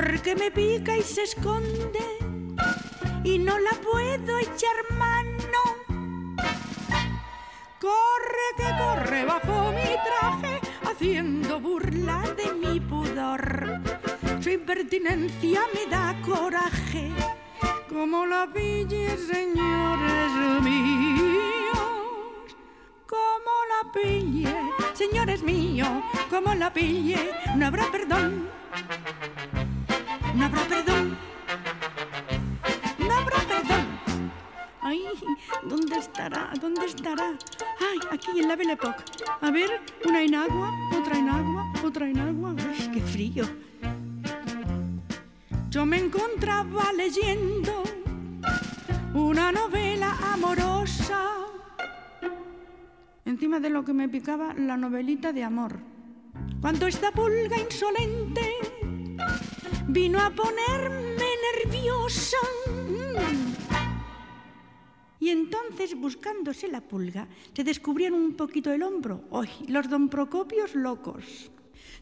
porque 0.00 0.36
me 0.36 0.48
pica 0.52 0.96
y 0.96 1.02
se 1.02 1.24
esconde 1.24 1.98
y 3.24 3.36
no 3.36 3.58
la 3.58 3.72
puedo 3.72 4.38
echar 4.38 4.76
mano. 4.96 5.62
Corre 7.80 8.48
que 8.56 8.68
corre 8.78 9.24
bajo 9.24 9.72
mi 9.72 9.96
traje 10.06 10.60
haciendo 10.88 11.58
burla 11.58 12.22
de 12.36 12.52
mi 12.52 12.78
pudor. 12.78 13.80
Su 14.40 14.50
impertinencia 14.50 15.62
me 15.74 15.90
da 15.90 16.14
coraje 16.22 17.10
como 17.88 18.24
la 18.24 18.46
pille, 18.54 19.18
señores 19.18 20.62
míos 20.62 21.18
como 23.08 23.52
la 23.72 23.92
pille, 23.92 24.54
señores 24.94 25.42
míos, 25.42 25.88
como 26.30 26.54
la 26.54 26.72
pille, 26.72 27.30
no 27.56 27.66
habrá 27.66 27.90
perdón, 27.90 28.48
no 30.38 30.44
habrá 30.44 30.62
perdón, 30.68 31.18
no 32.98 33.12
habrá 33.12 33.38
perdón. 33.38 33.86
Ay, 34.80 35.04
¿dónde 35.64 35.98
estará? 35.98 36.52
¿Dónde 36.60 36.86
estará? 36.86 37.36
Ay, 37.80 37.98
aquí 38.12 38.38
en 38.38 38.46
la 38.46 38.54
Belle 38.54 38.74
Époque. 38.74 39.02
A 39.40 39.50
ver, 39.50 39.82
una 40.04 40.22
en 40.22 40.36
agua, 40.36 40.72
otra 40.96 41.18
en 41.18 41.28
agua, 41.28 41.72
otra 41.84 42.08
en 42.08 42.18
agua. 42.20 42.54
Ay, 42.70 42.90
qué 42.94 43.00
frío. 43.00 43.44
Yo 45.70 45.84
me 45.84 45.98
encontraba 45.98 46.92
leyendo 46.92 47.82
una 49.14 49.50
novela 49.50 50.16
amorosa 50.32 51.24
encima 53.24 53.58
de 53.58 53.70
lo 53.70 53.84
que 53.84 53.92
me 53.92 54.08
picaba 54.08 54.54
la 54.54 54.76
novelita 54.76 55.32
de 55.32 55.42
amor. 55.42 55.80
Cuando 56.60 56.86
esta 56.86 57.10
pulga 57.10 57.58
insolente 57.58 58.77
vino 59.88 60.20
a 60.20 60.30
ponerme 60.30 61.24
nerviosa. 61.64 62.36
mm, 62.68 63.48
Y 65.20 65.30
entonces, 65.30 65.94
buscándose 65.98 66.68
la 66.68 66.80
pulga, 66.80 67.26
se 67.52 67.64
descubrían 67.64 68.14
un 68.14 68.34
poquito 68.34 68.72
el 68.72 68.82
hombro. 68.82 69.24
¡Ay, 69.32 69.50
los 69.68 69.88
don 69.88 70.08
Procopios 70.08 70.74
locos! 70.74 71.50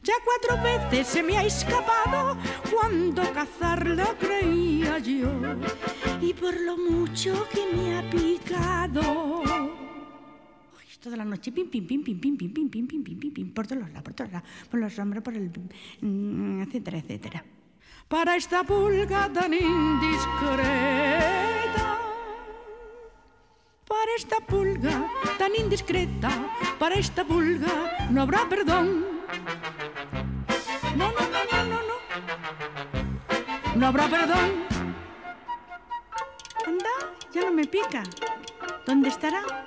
Ya 0.03 0.14
cuatro 0.25 0.62
veces 0.62 1.07
se 1.09 1.22
me 1.22 1.37
ha 1.38 1.44
escapado 1.44 2.38
cuando 2.70 3.22
cazarla 3.33 4.14
creía 4.18 4.99
yo. 4.99 5.31
Y 6.20 6.35
por 6.35 6.61
lo 6.61 6.77
mucho 6.77 7.49
que 7.53 7.75
me 7.75 7.99
ha 7.99 8.11
picado. 8.11 9.42
Ay, 10.79 10.88
toda 11.01 11.16
la 11.16 11.25
noche, 11.25 11.51
pim, 11.51 11.68
pim, 11.68 11.87
pim, 11.87 12.05
pim, 12.05 12.18
pim, 12.20 12.37
pim, 12.37 12.53
pim, 12.53 12.68
pim, 12.68 12.87
pim, 12.87 13.03
pim, 13.03 13.18
pim, 13.18 13.33
pim, 13.33 13.51
por 13.53 13.66
todos 13.66 13.83
lados, 13.83 14.03
por 14.03 14.14
todos 14.14 14.31
lados, 14.31 14.49
por 14.70 14.79
los 14.79 14.99
hombros, 14.99 15.22
por 15.25 15.35
el... 15.35 15.51
mm, 16.03 16.62
etcétera, 16.62 16.99
etcétera. 16.99 17.44
Para 18.09 18.37
esta 18.37 18.62
pulga 18.62 19.29
tan 19.33 19.53
indiscreta, 19.53 20.69
para 23.88 24.14
esta 24.16 24.37
pulga 24.47 25.11
tan 25.37 25.53
indiscreta, 25.57 26.31
para 26.79 26.95
esta 26.95 27.25
pulga 27.25 28.07
no 28.11 28.23
habrá 28.23 28.49
perdón. 28.49 29.05
No, 30.97 31.11
no, 31.11 31.21
no, 31.21 31.45
no, 31.51 31.64
no, 31.64 31.81
no. 31.83 31.97
No 33.75 33.87
habrá 33.88 34.07
perdón. 34.07 34.64
Anda, 36.64 36.95
ya 37.35 37.40
no 37.40 37.51
me 37.51 37.64
pica. 37.64 38.05
¿Dónde 38.87 39.09
estará? 39.09 39.42
Ah, 39.51 39.66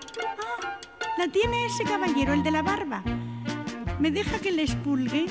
la 1.18 1.28
tiene 1.28 1.66
ese 1.66 1.84
caballero, 1.84 2.32
el 2.32 2.44
de 2.44 2.52
la 2.52 2.62
barba. 2.62 3.04
¿Me 4.00 4.12
deja 4.12 4.40
que 4.40 4.54
le 4.54 4.64
expulgue? 4.64 5.26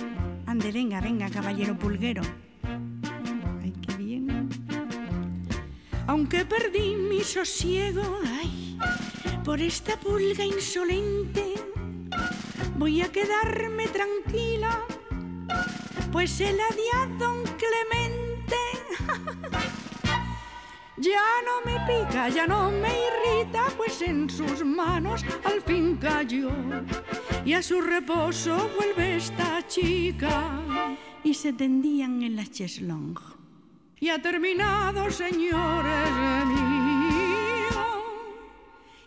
Ande, 0.45 0.73
venga, 0.73 1.01
venga, 1.01 1.31
caballero 1.31 1.75
pulguero. 1.75 2.48
Aunque 6.09 6.47
perdí 6.47 6.97
mi 6.97 7.21
sosiego, 7.21 8.03
ay, 8.41 8.79
por 9.45 9.61
esta 9.61 10.01
pulga 10.01 10.43
insolente, 10.43 11.53
voy 12.79 13.03
a 13.03 13.13
quedarme 13.13 13.89
tranquila, 13.89 14.87
pues 16.11 16.41
el 16.41 16.59
a 16.61 17.07
don 17.19 17.43
Clemente 17.43 18.57
ya 20.97 21.21
no 21.45 21.61
me 21.67 21.79
pica, 21.87 22.31
ya 22.31 22.47
no 22.47 22.71
me 22.71 22.89
irrita, 22.89 23.67
pues 23.77 24.01
en 24.01 24.31
sus 24.31 24.65
manos 24.65 25.23
al 25.45 25.61
fin 25.61 25.99
cayó. 25.99 26.51
Y 27.45 27.53
a 27.53 27.63
su 27.63 27.83
reposo 27.83 28.71
vuelve 28.79 29.17
esta 29.17 29.67
chica 29.67 30.59
y 31.23 31.35
se 31.35 31.53
tendían 31.53 32.23
en 32.23 32.35
la 32.35 32.47
cheslong. 32.47 33.38
Y 34.01 34.11
ha 34.11 34.23
terminado, 34.23 35.11
señores 35.11 36.11
míos. 36.47 37.77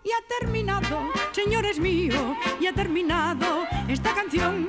Y 0.04 0.12
ha 0.12 0.40
terminado, 0.40 1.10
señores 1.32 1.80
míos, 1.80 2.38
y 2.60 2.68
ha 2.68 2.74
terminado 2.74 3.66
esta 3.88 4.14
canción. 4.14 4.68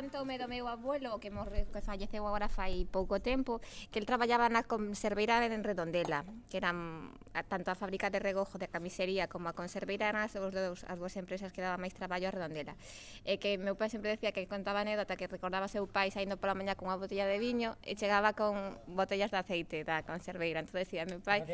contoume 0.00 0.40
do 0.40 0.48
meu 0.48 0.64
abuelo 0.64 1.20
que 1.20 1.28
morre, 1.28 1.68
que 1.68 1.84
falleceu 1.84 2.24
agora 2.24 2.48
fai 2.48 2.88
pouco 2.88 3.20
tempo, 3.20 3.60
que 3.92 4.00
el 4.00 4.08
traballaba 4.08 4.48
na 4.48 4.64
conserveira 4.64 5.44
en 5.44 5.60
Redondela, 5.60 6.24
que 6.48 6.56
eran 6.56 7.12
a, 7.36 7.44
tanto 7.44 7.68
a 7.68 7.76
fábrica 7.76 8.08
de 8.08 8.16
regojo 8.16 8.56
de 8.56 8.64
camisería 8.72 9.28
como 9.28 9.52
a 9.52 9.54
conserveira 9.54 10.08
eran 10.08 10.24
as, 10.24 10.40
os 10.40 10.56
as 10.88 10.96
dúas 10.96 11.12
empresas 11.20 11.52
que 11.52 11.60
daban 11.60 11.84
máis 11.84 11.92
traballo 11.92 12.26
a 12.28 12.32
Redondela. 12.32 12.80
E 13.28 13.36
que 13.36 13.60
meu 13.60 13.76
pai 13.76 13.92
sempre 13.92 14.16
decía 14.16 14.32
que 14.32 14.40
contaba 14.48 14.80
anécdota 14.80 15.20
que 15.20 15.28
recordaba 15.28 15.68
seu 15.68 15.84
pai 15.84 16.08
saindo 16.08 16.40
pola 16.40 16.56
mañá 16.56 16.80
con 16.80 16.88
unha 16.88 16.96
botella 16.96 17.28
de 17.28 17.36
viño 17.36 17.76
e 17.84 17.92
chegaba 17.92 18.32
con 18.32 18.80
botellas 18.88 19.28
de 19.28 19.36
aceite 19.36 19.84
da 19.84 20.00
conserveira. 20.00 20.64
Entón 20.64 20.80
decía 20.80 21.04
meu 21.04 21.20
pai, 21.20 21.44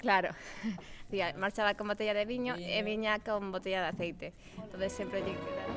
claro, 0.00 0.32
decía, 1.12 1.36
marchaba 1.36 1.76
con 1.76 1.92
botella 1.92 2.16
de 2.16 2.24
viño, 2.24 2.56
e 2.56 2.80
eh, 2.80 2.82
viña 2.82 3.20
con 3.20 3.52
botella 3.52 3.84
de 3.84 3.88
aceite. 3.92 4.32
Entonces 4.56 4.88
sempre 4.88 5.20
lle 5.20 5.36
quedaba. 5.36 5.76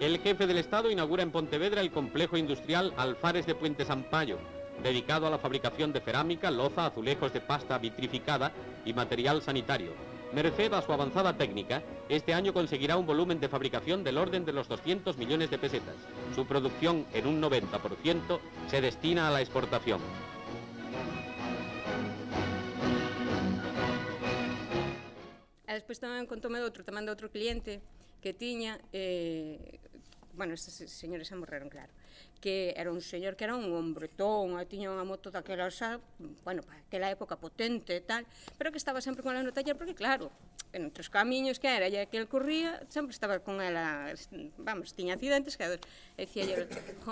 El 0.00 0.18
jefe 0.18 0.46
del 0.46 0.56
Estado 0.56 0.90
inaugura 0.90 1.22
en 1.22 1.30
Pontevedra 1.30 1.82
el 1.82 1.90
complejo 1.90 2.38
industrial 2.38 2.94
Alfares 2.96 3.44
de 3.44 3.54
Puente 3.54 3.84
Sampaio, 3.84 4.38
dedicado 4.82 5.26
a 5.26 5.30
la 5.30 5.38
fabricación 5.38 5.92
de 5.92 6.00
cerámica, 6.00 6.50
loza, 6.50 6.86
azulejos 6.86 7.34
de 7.34 7.42
pasta 7.42 7.76
vitrificada 7.76 8.50
y 8.86 8.94
material 8.94 9.42
sanitario. 9.42 9.92
Merced 10.32 10.72
a 10.72 10.80
su 10.80 10.90
avanzada 10.94 11.36
técnica, 11.36 11.82
este 12.08 12.32
año 12.32 12.54
conseguirá 12.54 12.96
un 12.96 13.04
volumen 13.04 13.40
de 13.40 13.50
fabricación 13.50 14.02
del 14.02 14.16
orden 14.16 14.46
de 14.46 14.54
los 14.54 14.68
200 14.68 15.18
millones 15.18 15.50
de 15.50 15.58
pesetas. 15.58 15.96
Su 16.34 16.46
producción, 16.46 17.04
en 17.12 17.26
un 17.26 17.42
90%, 17.42 18.40
se 18.68 18.80
destina 18.80 19.28
a 19.28 19.30
la 19.30 19.42
exportación. 19.42 20.00
Despois 25.68 26.00
tamén 26.00 26.24
de 27.04 27.12
outro 27.12 27.28
cliente 27.28 27.80
que 28.20 28.36
tiña, 28.36 28.78
eh, 28.92 29.80
bueno, 30.40 30.56
estes 30.56 30.88
señores 30.88 31.28
xa 31.28 31.36
morreron, 31.36 31.68
claro, 31.68 31.92
que 32.40 32.72
era 32.72 32.88
un 32.88 33.04
señor 33.04 33.36
que 33.36 33.44
era 33.44 33.52
un 33.52 33.68
hombretón, 33.76 34.56
tiña 34.64 34.88
unha 34.88 35.04
moto 35.04 35.28
daquela 35.28 35.68
xa, 35.68 36.00
bueno, 36.48 36.64
para 36.64 36.80
aquela 36.80 37.12
época 37.12 37.36
potente 37.36 37.92
e 37.92 38.00
tal, 38.00 38.24
pero 38.56 38.72
que 38.72 38.80
estaba 38.80 39.04
sempre 39.04 39.20
con 39.20 39.36
ela 39.36 39.44
no 39.44 39.52
taller, 39.52 39.76
porque 39.76 39.92
claro, 39.92 40.32
en 40.72 40.88
outros 40.88 41.12
camiños 41.12 41.60
que 41.60 41.68
era, 41.68 41.92
e 41.92 42.08
que 42.08 42.16
el 42.16 42.24
corría, 42.24 42.80
sempre 42.88 43.12
estaba 43.12 43.44
con 43.44 43.60
ela, 43.60 44.08
vamos, 44.56 44.96
tiña 44.96 45.20
accidentes, 45.20 45.60
que 45.60 45.76
decía 46.16 46.48
yo, 46.48 46.64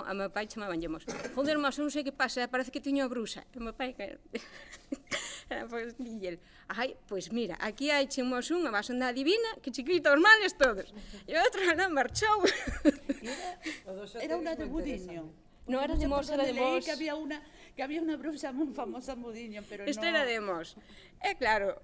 a 0.09 0.13
meu 0.17 0.33
pai 0.33 0.49
chamaban 0.49 0.81
llemos, 0.81 1.05
joder, 1.37 1.61
mas 1.61 1.77
non 1.77 1.93
sei 1.93 2.01
que 2.01 2.09
pasa, 2.09 2.49
parece 2.49 2.73
que 2.73 2.81
tiño 2.81 3.05
a 3.05 3.09
brusa, 3.13 3.45
e 3.53 3.61
meu 3.61 3.77
pai, 3.77 3.93
que... 3.93 4.17
pois 5.71 5.97
dille, 5.97 6.39
ai, 6.69 6.95
pois 7.07 7.31
mira, 7.31 7.57
aquí 7.59 7.89
hai 7.89 8.05
chemos 8.05 8.49
unha 8.53 8.69
vasonda 8.69 9.09
divina 9.13 9.57
que 9.61 9.73
chiquita 9.73 10.13
os 10.13 10.21
males 10.21 10.53
todos. 10.53 10.93
E 11.25 11.33
outra 11.37 11.73
non 11.79 11.93
marchou. 11.93 12.45
Era 14.21 14.37
unha 14.37 14.53
de 14.53 14.65
Budiño. 14.69 15.29
No 15.69 15.77
era 15.81 15.93
de 15.93 16.07
Mos, 16.09 16.29
era 16.29 16.45
de 16.45 16.53
Mos. 16.53 16.85
Que 16.85 16.93
había 16.93 17.13
una 17.13 17.41
que 17.77 17.81
había 17.85 18.01
unha 18.01 18.17
bruxa 18.17 18.49
moi 18.53 18.69
famosa 18.73 19.13
en 19.13 19.21
Budiño, 19.21 19.61
pero 19.69 19.85
Esta 19.85 20.09
no... 20.09 20.13
era 20.13 20.21
de 20.25 20.37
Mos. 20.41 20.77
É 21.21 21.37
claro, 21.37 21.77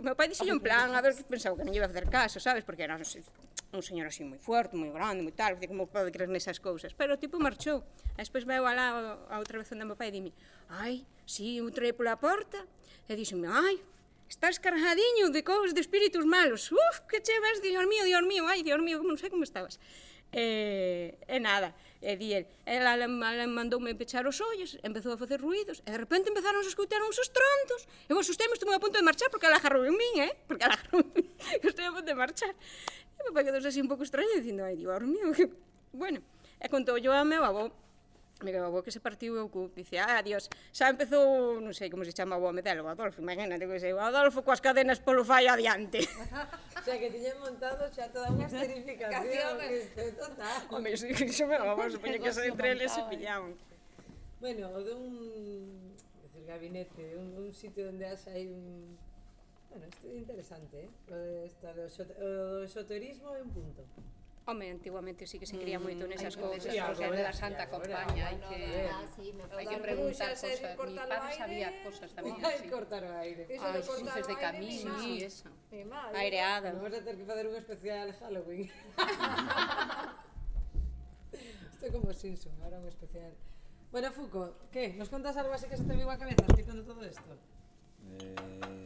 meu 0.00 0.14
pai 0.14 0.28
dixo 0.28 0.48
un 0.48 0.60
plan, 0.60 0.92
a 0.94 1.00
ver, 1.00 1.16
que 1.16 1.24
pensaba 1.24 1.56
que 1.56 1.64
non 1.64 1.72
lle 1.72 1.80
iba 1.80 1.88
a 1.88 1.92
facer 1.92 2.08
caso, 2.08 2.38
sabes, 2.38 2.62
porque 2.64 2.84
era 2.84 2.96
un, 2.96 3.04
un 3.04 3.82
señor 3.82 4.06
así 4.08 4.22
moi 4.22 4.38
forte, 4.38 4.76
moi 4.76 4.92
grande, 4.92 5.24
moi 5.24 5.34
tal, 5.34 5.58
como 5.58 5.88
pode 5.90 6.12
creer 6.14 6.30
nesas 6.30 6.58
cousas. 6.62 6.94
Pero 6.94 7.16
o 7.16 7.18
tipo 7.20 7.36
marchou. 7.40 7.84
E 8.16 8.20
despois 8.22 8.44
veu 8.44 8.64
alá 8.64 9.16
a 9.28 9.36
outra 9.40 9.58
vez 9.60 9.68
onde 9.72 9.84
meu 9.84 9.98
pai 9.98 10.08
e 10.10 10.14
dime, 10.14 10.30
ai, 10.70 11.04
si 11.26 11.44
sí, 11.44 11.62
eu 11.62 11.68
entrei 11.68 11.92
pola 11.92 12.16
porta, 12.16 12.64
E 13.08 13.16
díxome, 13.16 13.48
ai, 13.48 13.80
estás 14.28 14.58
cargadiño 14.58 15.30
de 15.30 15.42
cos 15.42 15.72
de 15.74 15.80
espíritus 15.80 16.24
malos. 16.26 16.70
Uf, 16.72 16.96
que 17.08 17.20
che 17.20 17.38
vas, 17.40 17.62
dios 17.62 17.86
mío, 17.86 18.04
dios 18.04 18.22
mío, 18.22 18.46
ai, 18.46 18.62
dios 18.62 18.80
mío, 18.80 18.98
como 18.98 19.14
non 19.14 19.18
sei 19.20 19.30
como 19.30 19.42
estabas. 19.42 19.78
E, 20.30 21.18
e 21.26 21.36
nada, 21.42 21.74
e 21.98 22.14
di 22.14 22.30
el, 22.38 22.46
ela, 22.62 22.94
ela 22.94 23.46
mandoume 23.50 23.98
pechar 23.98 24.22
os 24.30 24.38
ollos, 24.38 24.78
empezou 24.86 25.10
a 25.10 25.18
facer 25.18 25.42
ruidos, 25.42 25.82
e 25.82 25.90
de 25.90 25.98
repente 25.98 26.30
empezaron 26.30 26.62
a 26.62 26.70
escutar 26.70 27.02
uns 27.02 27.18
estrondos, 27.18 27.90
e 28.06 28.14
vos 28.14 28.22
asustei, 28.22 28.46
estuve 28.46 28.70
a 28.70 28.78
punto 28.78 28.94
de 28.94 29.02
marchar, 29.02 29.26
porque 29.26 29.50
ela 29.50 29.58
agarrou 29.58 29.82
en 29.82 29.98
min, 29.98 30.14
eh? 30.22 30.32
porque 30.46 30.62
ela 30.62 30.78
agarrou 30.78 31.02
en 31.02 31.10
min, 31.10 31.26
estuve 31.66 31.90
a 31.90 31.94
punto 31.98 32.06
de 32.06 32.14
marchar. 32.14 32.54
E 32.54 33.20
papá 33.26 33.42
quedou 33.42 33.58
así 33.58 33.82
un 33.82 33.90
pouco 33.90 34.06
extraño, 34.06 34.30
dicindo, 34.38 34.62
ai, 34.62 34.78
dios 34.78 35.02
mío, 35.02 35.34
que... 35.34 35.50
bueno, 35.90 36.22
e 36.62 36.66
contou 36.70 36.94
yo 37.02 37.10
a 37.10 37.26
meu 37.26 37.42
avó, 37.42 37.74
Mira, 38.42 38.68
o 38.68 38.82
que 38.82 38.90
se 38.90 39.00
partiu 39.00 39.36
eu 39.36 39.52
cu, 39.52 39.68
dice, 39.76 40.00
ah, 40.00 40.16
adiós, 40.16 40.48
xa 40.72 40.88
empezou, 40.88 41.60
non 41.60 41.76
sei 41.76 41.92
como 41.92 42.08
se 42.08 42.16
chama 42.16 42.40
o 42.40 42.44
home 42.48 42.64
dela, 42.64 42.80
o 42.80 42.88
Adolfo, 42.88 43.20
imagínate 43.20 43.68
que 43.68 43.76
sei, 43.76 43.92
o 43.92 44.00
Adolfo 44.00 44.40
coas 44.40 44.64
cadenas 44.64 44.96
polo 44.96 45.28
fai 45.28 45.44
adiante. 45.44 46.00
o 46.80 46.80
sea, 46.80 46.96
que 46.96 47.12
tiñen 47.12 47.36
montado 47.36 47.84
xa 47.92 48.08
toda 48.08 48.32
unha 48.32 48.48
esterificación, 48.48 49.60
isto 49.68 50.00
total. 50.16 50.60
Home, 50.72 50.96
si, 50.96 51.12
xo 51.36 51.44
me 51.44 51.60
vamos, 51.60 51.92
supoño 51.92 52.16
que 52.16 52.32
xa 52.32 52.48
entre 52.48 52.72
eles 52.72 52.88
se 52.96 53.04
pillaban. 53.12 53.52
Bueno, 54.40 54.72
de 54.80 54.92
un 54.96 55.92
decir, 56.24 56.42
gabinete, 56.48 57.20
un, 57.20 57.36
un 57.44 57.52
sitio 57.52 57.92
onde 57.92 58.08
haxa 58.08 58.32
hai 58.32 58.48
un... 58.48 58.96
Bueno, 59.68 59.84
isto 59.84 60.08
é 60.08 60.16
interesante, 60.16 60.88
eh? 60.88 60.90
O, 61.12 61.14
de, 61.14 61.44
esta, 61.44 61.76
o, 61.76 61.84
xot, 61.92 62.08
o, 62.16 62.64
o 62.64 62.66
xoterismo 62.66 63.36
é 63.36 63.44
un 63.44 63.52
punto. 63.52 63.84
Hombre, 64.46 64.70
antiguamente 64.70 65.26
sí 65.26 65.38
que 65.38 65.46
se 65.46 65.58
quería 65.58 65.78
moito 65.78 66.08
nesas 66.08 66.34
mm, 66.36 66.40
cousas, 66.40 66.72
porque 66.72 67.04
era 67.04 67.22
da 67.28 67.30
eh. 67.30 67.36
Santa 67.36 67.68
Compaña, 67.68 68.32
hai 68.32 68.40
que 68.40 68.88
ah, 68.88 69.04
sí, 69.12 69.30
hai 69.36 69.66
que 69.68 69.78
preguntar 69.78 70.32
cosas. 70.32 70.58
Eh, 70.58 70.74
mi 70.88 70.96
padre 70.96 71.30
sabía 71.36 71.68
cosas 71.84 72.10
tamén 72.16 72.34
así. 72.40 72.66
cortar 72.72 73.04
o 73.04 73.12
aire. 73.20 73.44
Eso 73.46 73.68
Ai, 73.68 73.84
cruces 73.84 74.26
de 74.26 74.36
camiño, 74.40 74.90
sí, 74.98 75.22
eso. 75.22 75.46
Aireada. 76.16 76.72
Vamos 76.72 76.90
a 76.96 77.04
ter 77.04 77.14
que 77.20 77.26
fazer 77.28 77.46
un 77.46 77.56
especial 77.60 78.06
Halloween. 78.16 78.66
Estou 81.70 81.92
como 81.92 82.12
Simpson, 82.16 82.56
ahora 82.64 82.80
un 82.80 82.88
especial. 82.88 83.32
Bueno, 83.92 84.10
Foucault, 84.10 84.56
que? 84.72 84.96
Nos 84.96 85.12
contas 85.12 85.36
algo 85.36 85.52
así 85.52 85.68
que 85.68 85.76
se 85.76 85.84
te 85.84 85.94
viu 85.94 86.08
a 86.10 86.16
cabeza 86.16 86.42
explicando 86.48 86.82
todo 86.82 87.04
isto? 87.04 87.32
Eh, 88.24 88.79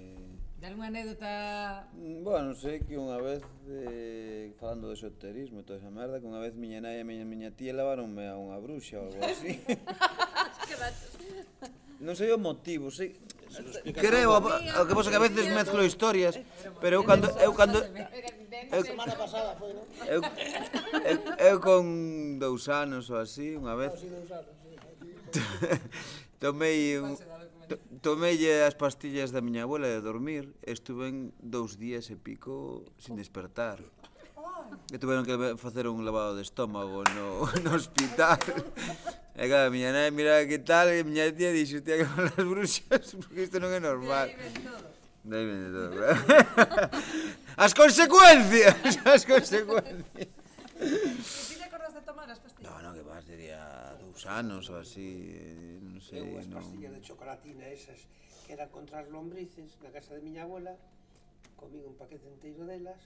De 0.64 0.68
alguna 0.70 0.86
anécdota? 0.86 1.88
Mm, 1.92 2.24
bueno, 2.24 2.54
sei 2.56 2.80
que 2.80 2.96
unha 2.96 3.20
vez, 3.20 3.44
eh, 3.68 4.48
falando 4.56 4.88
de 4.88 4.96
esoterismo 4.96 5.60
e 5.60 5.64
toda 5.68 5.76
esa 5.76 5.92
merda, 5.92 6.16
que 6.16 6.24
unha 6.24 6.40
vez 6.40 6.56
miña 6.56 6.80
nai 6.80 6.96
e 6.96 7.04
miña, 7.04 7.28
miña 7.28 7.52
tía 7.52 7.76
lavaronme 7.76 8.32
a 8.32 8.40
unha 8.40 8.56
bruxa 8.64 8.96
ou 8.96 9.12
algo 9.12 9.20
así. 9.28 9.60
Non 12.00 12.16
sei 12.16 12.32
o 12.32 12.40
motivo, 12.40 12.88
sei, 12.88 13.12
Creo, 13.92 14.40
o 14.40 14.84
que 14.88 14.94
pasa 14.96 15.12
que 15.12 15.20
a 15.20 15.24
veces 15.24 15.52
mezclo 15.52 15.84
historias, 15.84 16.40
pero 16.80 16.96
eu 16.96 17.04
cando 17.04 17.28
eu 17.44 17.52
cando 17.52 17.84
eu, 17.84 18.82
semana 18.84 19.12
pasada 19.20 19.52
foi, 19.60 19.76
non? 19.76 19.84
Eu, 20.08 20.20
eu, 21.04 21.16
eu 21.44 21.56
con 21.60 21.84
dous 22.40 22.72
anos 22.72 23.12
ou 23.12 23.20
así, 23.20 23.52
unha 23.52 23.76
vez. 23.76 23.92
Ah, 24.32 24.40
tomei 26.44 26.96
un, 26.98 27.16
Tomelle 28.04 28.64
as 28.68 28.76
pastillas 28.76 29.32
da 29.32 29.40
miña 29.40 29.64
abuela 29.64 29.88
de 29.88 30.00
dormir, 30.00 30.52
Estuve 30.62 31.08
en 31.08 31.32
dous 31.40 31.80
días 31.80 32.10
e 32.12 32.16
pico 32.16 32.84
sin 33.00 33.16
despertar. 33.16 33.80
E 34.92 34.96
tuveron 35.00 35.24
que 35.24 35.56
facer 35.56 35.88
un 35.88 36.04
lavado 36.04 36.36
de 36.36 36.42
estómago 36.42 37.04
no, 37.16 37.48
no 37.64 37.70
hospital. 37.74 38.40
E 39.34 39.44
claro, 39.48 39.72
miña 39.72 39.90
nai 39.90 40.12
mira 40.12 40.44
que 40.44 40.60
tal, 40.60 40.92
e 40.92 41.00
miña 41.02 41.32
tía 41.32 41.50
dixo, 41.50 41.80
tía, 41.80 42.00
que 42.00 42.06
con 42.06 42.28
as 42.28 42.44
bruxas, 42.44 43.06
porque 43.20 43.48
isto 43.48 43.58
non 43.58 43.72
é 43.72 43.80
normal. 43.80 44.28
De 45.24 45.34
aí 45.36 45.44
vende 45.48 45.72
todo. 45.72 45.90
Claro. 45.96 46.20
As 47.64 47.72
consecuencias, 47.72 48.98
as 49.06 49.24
consecuencias. 49.24 50.04
E 50.18 50.26
ti 50.26 51.54
te 51.54 51.64
acordas 51.64 51.94
de 51.94 52.02
tomar 52.02 52.26
as 52.28 52.42
pastillas? 52.42 52.66
No, 52.66 52.82
no, 52.82 52.90
que 52.92 53.00
vas, 53.06 53.24
diría 53.24 53.94
dous 54.02 54.26
anos 54.26 54.68
ou 54.68 54.82
así 54.82 55.78
sei, 56.04 56.20
eu 56.20 56.38
as 56.38 56.46
pastillas 56.46 56.92
de 56.92 57.00
chocolatina 57.00 57.64
esas 57.72 58.04
que 58.44 58.52
eran 58.52 58.68
contra 58.68 59.00
as 59.00 59.08
lombrices 59.08 59.80
na 59.80 59.88
casa 59.88 60.12
de 60.12 60.20
miña 60.20 60.44
abuela, 60.44 60.76
comí 61.56 61.80
un 61.80 61.96
paquete 61.96 62.28
inteiro 62.28 62.68
delas, 62.68 63.00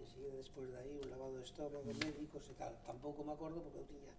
e 0.00 0.02
seguida 0.08 0.40
despois 0.40 0.72
de 0.72 0.76
aí 0.80 0.94
un 1.04 1.08
lavado 1.12 1.36
de 1.36 1.44
estómago, 1.44 1.84
mm. 1.84 2.00
médicos 2.00 2.44
e 2.48 2.54
tal. 2.56 2.72
Tampouco 2.88 3.20
me 3.28 3.32
acordo 3.36 3.60
porque 3.60 3.78
eu 3.84 3.86
tiña 3.92 4.12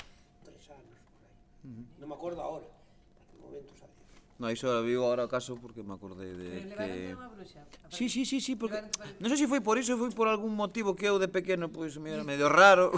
tres 0.46 0.66
anos 0.70 1.00
por 1.10 1.22
aí. 1.26 1.38
Uh. 1.66 1.84
Non 1.98 2.08
me 2.14 2.16
acordo 2.16 2.40
agora, 2.46 2.70
en 2.70 3.38
momento 3.42 3.74
sabía. 3.74 4.09
No, 4.40 4.50
iso 4.50 4.72
ahora 4.72 4.88
vivo 4.88 5.04
ahora 5.04 5.28
o 5.28 5.30
caso 5.30 5.60
porque 5.60 5.84
me 5.84 6.00
acordei 6.00 6.32
de 6.32 6.72
que... 6.72 7.12
bruxa. 7.12 7.60
Sí, 7.92 8.08
sí, 8.08 8.24
sí, 8.24 8.40
sí, 8.40 8.56
porque... 8.56 8.80
Non 9.20 9.28
sei 9.28 9.36
se 9.36 9.52
foi 9.52 9.60
por 9.60 9.76
iso, 9.76 10.00
foi 10.00 10.16
por 10.16 10.32
algún 10.32 10.56
motivo 10.56 10.96
que 10.96 11.12
eu 11.12 11.20
de 11.20 11.28
pequeno, 11.28 11.68
pois, 11.68 12.00
me 12.00 12.16
era 12.16 12.24
medio 12.24 12.48
raro. 12.48 12.96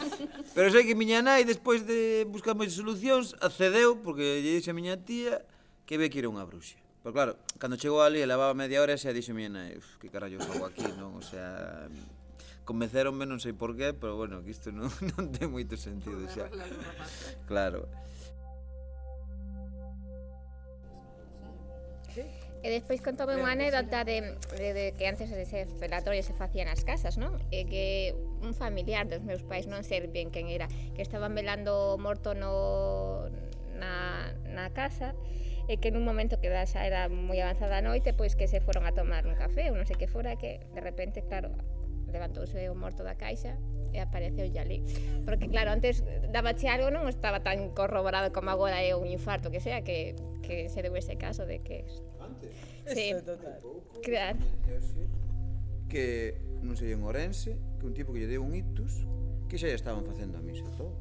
Pero 0.54 0.70
sei 0.70 0.86
que 0.86 0.94
miña 0.94 1.18
nai, 1.18 1.42
despois 1.42 1.82
de 1.82 2.22
buscar 2.30 2.54
moitas 2.54 2.78
solucións, 2.78 3.34
accedeu, 3.42 3.98
porque 4.06 4.38
lle 4.38 4.54
dixe 4.54 4.70
a 4.70 4.78
miña 4.78 4.94
tía, 4.94 5.42
que 5.82 5.98
ve 5.98 6.06
que 6.06 6.22
era 6.22 6.30
unha 6.30 6.46
bruxa. 6.46 6.78
Pero 7.02 7.10
claro, 7.10 7.32
cando 7.58 7.74
chegou 7.74 7.98
ali, 7.98 8.22
levaba 8.22 8.54
media 8.54 8.78
hora 8.78 8.94
e 8.94 9.00
xa 9.02 9.10
dixo 9.10 9.34
miña 9.34 9.50
nai, 9.50 9.74
uf, 9.74 9.98
que 9.98 10.06
carallo 10.14 10.38
fago 10.46 10.62
aquí, 10.62 10.86
non? 10.94 11.18
O 11.18 11.24
sea, 11.26 11.90
convenceronme, 12.62 13.26
non 13.26 13.42
sei 13.42 13.50
por 13.50 13.74
qué, 13.74 13.98
pero 13.98 14.14
bueno, 14.14 14.46
que 14.46 14.54
isto 14.54 14.70
non, 14.70 14.86
non 15.18 15.34
ten 15.34 15.50
moito 15.50 15.74
sentido 15.74 16.22
xa. 16.30 16.46
Claro. 17.50 17.90
E 22.64 22.72
despois 22.72 23.04
contoume 23.04 23.36
unha 23.36 23.52
anécdota 23.52 24.08
de, 24.08 24.40
de, 24.56 24.68
de 24.72 24.84
que 24.96 25.04
antes 25.04 25.28
ese 25.28 25.68
velatorio 25.76 26.24
se 26.24 26.32
facía 26.32 26.64
nas 26.64 26.80
casas, 26.80 27.20
non? 27.20 27.36
E 27.52 27.68
que 27.68 28.16
un 28.40 28.56
familiar 28.56 29.04
dos 29.04 29.20
meus 29.20 29.44
pais, 29.44 29.68
non 29.68 29.84
sei 29.84 30.00
ben 30.08 30.32
quen 30.32 30.48
era, 30.48 30.64
que 30.96 31.04
estaban 31.04 31.36
velando 31.36 32.00
morto 32.00 32.32
no, 32.32 33.28
na, 33.76 34.32
na 34.48 34.72
casa 34.72 35.12
e 35.68 35.76
que 35.76 35.92
nun 35.92 36.08
momento 36.08 36.40
que 36.40 36.48
xa 36.48 36.88
era 36.88 37.12
moi 37.12 37.36
avanzada 37.44 37.80
a 37.80 37.84
noite, 37.84 38.16
pois 38.16 38.32
que 38.32 38.48
se 38.48 38.64
foron 38.64 38.88
a 38.88 38.96
tomar 38.96 39.28
un 39.28 39.36
café 39.36 39.68
ou 39.68 39.76
non 39.76 39.84
sei 39.84 40.00
que 40.00 40.08
fora, 40.08 40.40
que 40.40 40.64
de 40.72 40.80
repente, 40.80 41.20
claro, 41.20 41.52
levantouse 42.08 42.72
o 42.72 42.76
morto 42.76 43.04
da 43.04 43.12
caixa 43.12 43.60
e 43.92 44.00
apareceu 44.00 44.48
ali. 44.56 44.80
Porque 45.28 45.52
claro, 45.52 45.68
antes 45.68 46.00
dabache 46.32 46.72
algo 46.72 46.88
non 46.88 47.12
estaba 47.12 47.44
tan 47.44 47.76
corroborado 47.76 48.32
como 48.32 48.48
agora 48.48 48.80
é 48.80 48.96
un 48.96 49.04
infarto 49.04 49.52
que 49.52 49.60
sea 49.60 49.84
que, 49.84 50.16
que 50.40 50.72
se 50.72 50.80
deu 50.80 50.96
ese 50.96 51.20
caso 51.20 51.44
de 51.44 51.60
que 51.60 51.84
Sí, 52.86 53.12
total. 53.24 53.60
Que 55.88 56.44
non 56.64 56.80
sei 56.80 56.96
en 56.96 57.04
Orense, 57.04 57.60
que 57.78 57.86
un 57.86 57.92
tipo 57.92 58.12
que 58.12 58.24
lle 58.24 58.28
deu 58.28 58.42
un 58.42 58.56
ictus, 58.56 59.04
que 59.48 59.60
xa 59.60 59.68
estaban 59.68 60.04
facendo 60.04 60.40
a 60.40 60.42
misa 60.42 60.64
todo. 60.74 60.96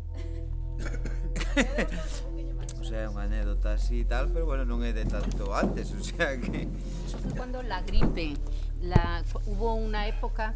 o 2.80 2.84
sea, 2.84 3.04
é 3.04 3.08
unha 3.08 3.26
anécdota 3.26 3.80
así 3.80 4.04
e 4.04 4.08
tal, 4.08 4.30
pero 4.30 4.46
bueno, 4.46 4.68
non 4.68 4.84
é 4.84 4.92
de 4.92 5.08
tanto 5.08 5.56
antes, 5.56 5.96
o 5.96 6.04
sea 6.04 6.36
que... 6.36 6.68
Cuando 7.40 7.64
la 7.64 7.82
gripe, 7.82 8.36
la, 8.84 9.24
hubo 9.48 9.80
una 9.80 10.08
época 10.08 10.54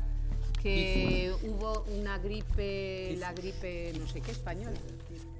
que 0.59 1.31
hubo 1.43 1.87
una 1.95 2.19
gripe, 2.19 3.15
la 3.17 3.31
gripe 3.31 3.93
no 3.95 4.07
sé 4.07 4.21
qué 4.21 4.31
española. 4.31 4.77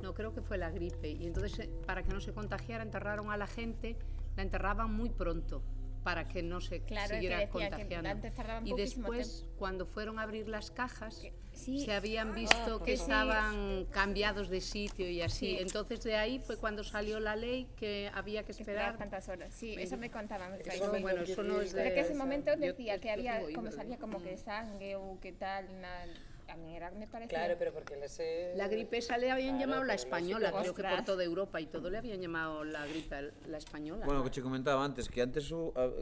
No, 0.02 0.13
creo 0.13 0.34
que 0.34 0.41
fue 0.41 0.58
la 0.58 0.69
gripe. 0.69 1.10
Y 1.10 1.26
entonces, 1.26 1.60
eh, 1.60 1.69
para 1.86 2.04
que 2.04 2.13
no 2.13 2.21
se 2.21 2.32
contagiara, 2.32 2.84
enterraron 2.84 3.32
a 3.32 3.36
la 3.36 3.47
gente, 3.47 3.97
la 4.38 4.43
enterraban 4.43 4.93
muy 4.93 5.10
pronto 5.10 5.63
para 6.08 6.26
que 6.26 6.41
no 6.41 6.62
se 6.62 6.80
Claro, 6.84 7.10
que 7.10 7.15
siguiera 7.15 7.39
que 7.39 7.50
contagiando. 7.50 8.08
antes 8.10 8.34
tardaban 8.34 8.65
y 8.65 8.74
después, 8.74 9.46
cuando 9.58 9.86
fueron 9.86 10.20
a 10.20 10.22
abrir 10.22 10.48
las 10.48 10.72
cajas, 10.72 11.22
sí. 11.52 11.80
se 11.84 11.91
habían 11.91 12.30
Ah, 12.30 12.36
visto 12.36 12.82
que 12.82 12.96
sí. 12.96 13.02
estaban 13.02 13.84
cambiados 13.91 14.48
de 14.48 14.62
sitio 14.62 15.10
y 15.10 15.22
así. 15.22 15.58
Sí. 15.58 15.58
Entonces 15.60 16.02
de 16.06 16.15
ahí 16.15 16.39
fue 16.39 16.56
cuando 16.56 16.86
salió 16.86 17.20
la 17.20 17.36
ley 17.36 17.67
que 17.76 18.10
había 18.13 18.43
que 18.43 18.54
esperar 18.54 18.96
tantas 18.98 19.28
horas. 19.28 19.54
Sí, 19.54 19.76
eso 19.78 19.98
me 19.98 20.10
contaban. 20.10 20.54
Eso, 20.54 20.89
pais. 20.91 21.02
bueno, 21.02 21.24
eso 21.24 21.43
no 21.43 21.60
es 21.60 21.74
Pero 21.74 21.89
de- 21.89 21.93
que 21.96 22.00
ese 22.00 22.15
momento 22.15 22.56
decía 22.56 22.96
yo 22.96 23.02
que 23.02 23.12
había, 23.12 23.41
como 23.54 23.70
salía 23.74 23.98
como 23.98 24.24
que 24.24 24.38
sangre 24.38 24.96
ou 24.96 25.20
que 25.20 25.34
tal, 25.34 25.67
na, 25.84 26.08
a 26.50 26.56
mí 26.56 26.76
era, 26.76 26.92
me 26.92 27.08
parece... 27.08 27.30
Claro, 27.30 27.56
pero 27.58 27.74
porque 27.74 27.96
les 27.96 28.20
he... 28.20 28.54
La 28.56 28.68
gripe 28.68 28.98
esa 28.98 29.18
le 29.18 29.32
habían 29.32 29.58
claro, 29.58 29.62
llamado 29.62 29.84
la 29.84 29.94
española, 29.94 30.52
creo 30.52 30.74
que 30.74 30.84
por 30.84 31.06
toda 31.06 31.24
Europa 31.24 31.60
y 31.62 31.68
todo 31.68 31.90
le 31.90 31.98
habían 31.98 32.22
llamado 32.22 32.64
la 32.64 32.86
gripe 32.86 33.32
la 33.48 33.58
española. 33.58 34.06
Bueno, 34.06 34.24
que 34.24 34.32
che 34.32 34.42
comentaba 34.42 34.84
antes, 34.84 35.10
que 35.10 35.22
antes 35.22 35.54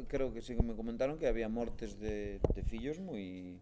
creo 0.07 0.33
que 0.33 0.41
sí 0.41 0.55
que 0.55 0.63
me 0.63 0.75
comentaron 0.75 1.17
que 1.17 1.27
había 1.27 1.49
mortes 1.49 1.99
de, 1.99 2.39
de 2.53 2.61
fillos 2.63 2.99
moi... 2.99 3.57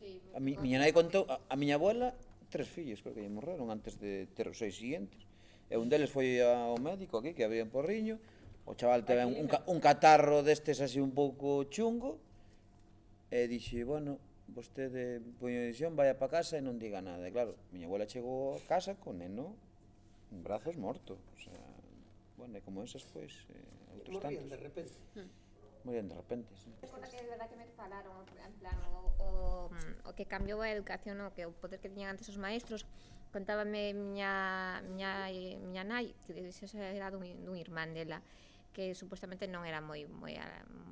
Sí, 0.00 0.16
a 0.32 0.40
mi, 0.40 0.56
miña 0.56 0.80
nai 0.80 0.96
contou, 0.96 1.28
a, 1.28 1.36
a 1.44 1.56
miña 1.60 1.76
abuela, 1.76 2.16
tres 2.48 2.72
fillos 2.72 3.04
creo 3.04 3.12
que 3.12 3.20
lle 3.20 3.28
morreron 3.28 3.68
antes 3.68 4.00
de 4.00 4.24
ter 4.32 4.48
os 4.48 4.56
seis 4.56 4.72
siguientes. 4.80 5.20
E 5.68 5.76
un 5.76 5.92
deles 5.92 6.08
foi 6.08 6.40
ao 6.40 6.80
médico 6.80 7.20
aquí, 7.20 7.36
que 7.36 7.44
había 7.44 7.60
en 7.60 7.68
Porriño, 7.68 8.16
o 8.64 8.72
chaval 8.72 9.04
teve 9.04 9.28
un, 9.28 9.44
un, 9.44 9.48
un 9.52 9.78
catarro 9.78 10.40
destes 10.40 10.80
así 10.80 11.04
un 11.04 11.12
pouco 11.12 11.68
chungo, 11.68 12.16
e 13.28 13.44
dixe, 13.44 13.84
bueno, 13.84 14.16
vostede 14.54 15.20
poño 15.38 15.60
decisión, 15.60 15.96
vaya 15.96 16.18
pa 16.18 16.28
casa 16.28 16.58
e 16.58 16.62
non 16.62 16.78
diga 16.78 17.00
nada. 17.00 17.22
E 17.26 17.32
claro, 17.32 17.56
miña 17.70 17.86
abuela 17.86 18.06
chegou 18.06 18.58
a 18.58 18.62
casa 18.66 18.98
co 18.98 19.14
neno 19.14 19.54
en 20.30 20.42
brazos 20.42 20.76
morto. 20.76 21.16
O 21.16 21.38
sea, 21.38 21.62
bueno, 22.36 22.58
e 22.58 22.60
como 22.62 22.82
esas, 22.82 23.06
pois, 23.10 23.46
eh, 23.50 23.96
outros 23.96 24.18
Morían 24.18 24.22
tantos. 24.22 24.44
Morían 24.44 24.50
de 24.50 24.58
repente. 24.58 24.96
Hmm. 25.14 25.30
Morían 25.84 26.06
de 26.08 26.16
repente, 26.16 26.50
sí. 26.58 26.70
É 26.82 27.24
verdad 27.24 27.48
que 27.48 27.56
me 27.56 27.66
falaron, 27.72 28.12
en 28.28 28.54
plan, 28.60 28.76
o, 28.90 28.98
o, 29.18 29.28
hmm. 29.70 30.08
o 30.08 30.10
que 30.12 30.26
cambiou 30.26 30.60
a 30.60 30.68
educación, 30.68 31.20
o 31.24 31.32
que 31.32 31.46
o 31.46 31.52
poder 31.56 31.80
que 31.80 31.88
tiñan 31.88 32.14
antes 32.14 32.28
os 32.28 32.36
maestros, 32.36 32.84
contábame 33.32 33.94
miña, 33.94 34.82
miña, 34.90 35.30
miña 35.62 35.84
nai, 35.86 36.12
que 36.26 36.34
era 36.76 37.08
dun, 37.08 37.24
dun 37.46 37.56
irmán 37.56 37.94
dela, 37.94 38.20
que 38.72 38.94
supostamente 38.94 39.50
non 39.50 39.66
era 39.66 39.82
moi 39.82 40.06
moi 40.06 40.38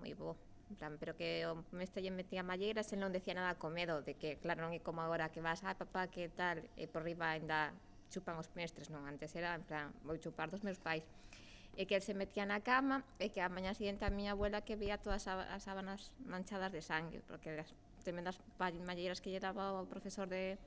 moi 0.03 0.13
bo 0.15 0.35
En 0.71 0.77
plan, 0.77 0.97
pero 1.01 1.17
que 1.17 1.49
o 1.49 1.65
mestre 1.73 2.05
lle 2.05 2.13
metía 2.13 2.45
malleiras, 2.45 2.93
el 2.93 3.01
non 3.01 3.13
decía 3.13 3.33
nada 3.33 3.57
co 3.57 3.73
medo 3.73 4.05
de 4.05 4.15
que, 4.21 4.37
claro, 4.37 4.61
non 4.61 4.77
é 4.77 4.81
como 4.85 5.01
agora 5.01 5.33
que 5.33 5.41
vas, 5.41 5.65
ah, 5.65 5.73
papá, 5.73 6.13
que 6.13 6.29
tal, 6.29 6.61
e 6.77 6.85
por 6.85 7.09
riba 7.09 7.33
ainda 7.33 7.73
chupan 8.13 8.37
os 8.37 8.53
mestres, 8.53 8.93
non, 8.93 9.09
antes 9.09 9.33
era, 9.33 9.57
en 9.57 9.65
plan, 9.65 9.93
vou 10.05 10.21
chupar 10.21 10.53
dos 10.53 10.61
meus 10.61 10.77
pais. 10.77 11.05
E 11.79 11.83
eh, 11.83 11.87
que 11.87 11.97
el 11.97 12.05
se 12.05 12.13
metía 12.13 12.45
na 12.45 12.61
cama 12.61 13.07
e 13.23 13.33
que 13.33 13.41
a 13.41 13.49
mañá 13.49 13.73
siguiente 13.73 14.05
a 14.05 14.13
miña 14.13 14.37
abuela 14.37 14.61
que 14.67 14.77
veía 14.77 15.01
todas 15.01 15.25
as 15.31 15.63
sábanas 15.65 16.13
manchadas 16.27 16.73
de 16.75 16.83
sangue, 16.85 17.25
porque 17.25 17.55
das 17.55 17.73
tremendas 18.05 18.37
malleiras 18.59 19.21
que 19.23 19.31
lle 19.33 19.41
daba 19.41 19.73
o 19.73 19.89
profesor 19.89 20.29
de, 20.29 20.59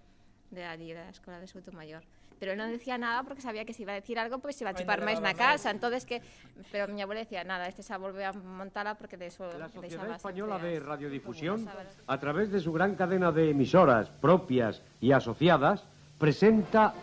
de 0.50 0.64
allí, 0.66 0.94
da 0.98 1.10
Escola 1.14 1.38
de 1.38 1.46
Souto 1.52 1.70
Mayor. 1.76 2.02
Pero 2.42 2.54
él 2.54 2.58
non 2.58 2.74
decía 2.74 2.98
nada 2.98 3.22
porque 3.22 3.38
sabía 3.38 3.70
que 3.70 3.74
se 3.78 3.86
iba 3.86 3.94
a 3.94 4.02
decir 4.02 4.18
algo, 4.18 4.42
pues, 4.42 4.58
se 4.58 4.66
iba 4.66 4.74
a 4.74 4.74
chupar 4.74 5.06
máis 5.06 5.22
na 5.22 5.38
casa. 5.38 5.70
Entonces 5.70 6.10
que 6.10 6.26
pero 6.74 6.90
miña 6.90 7.06
abuela 7.06 7.22
decía, 7.22 7.46
nada, 7.46 7.70
este 7.70 7.86
xa 7.86 8.02
volve 8.02 8.26
a 8.26 8.34
montala 8.34 8.98
porque 8.98 9.14
de 9.14 9.30
eso 9.30 9.46
La 9.62 9.70
Sociedad 9.70 10.10
Española 10.10 10.58
de 10.58 10.82
Radiodifusión, 10.82 11.62
sábanas. 11.70 11.94
a 12.10 12.18
través 12.18 12.50
de 12.50 12.58
su 12.58 12.74
gran 12.74 12.98
cadena 12.98 13.30
de 13.30 13.54
emisoras 13.54 14.10
propias 14.10 14.82
y 14.98 15.14
asociadas, 15.14 15.86
presenta 16.18 16.98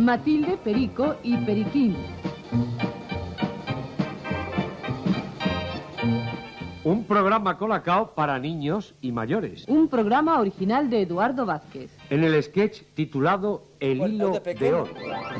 Matilde, 0.00 0.56
Perico 0.56 1.20
y 1.22 1.36
Periquín. 1.44 1.92
Programa 7.12 7.58
colacao 7.58 8.14
para 8.14 8.38
niños 8.38 8.94
y 9.02 9.12
mayores. 9.12 9.68
Un 9.68 9.88
programa 9.88 10.40
original 10.40 10.88
de 10.88 11.02
Eduardo 11.02 11.44
Vázquez. 11.44 11.90
En 12.08 12.24
el 12.24 12.42
sketch 12.42 12.82
titulado 12.94 13.64
El 13.80 13.98
Bueno, 13.98 14.14
hilo 14.14 14.30
de 14.30 14.40
pequeno, 14.40 14.82
oro. 14.82 14.94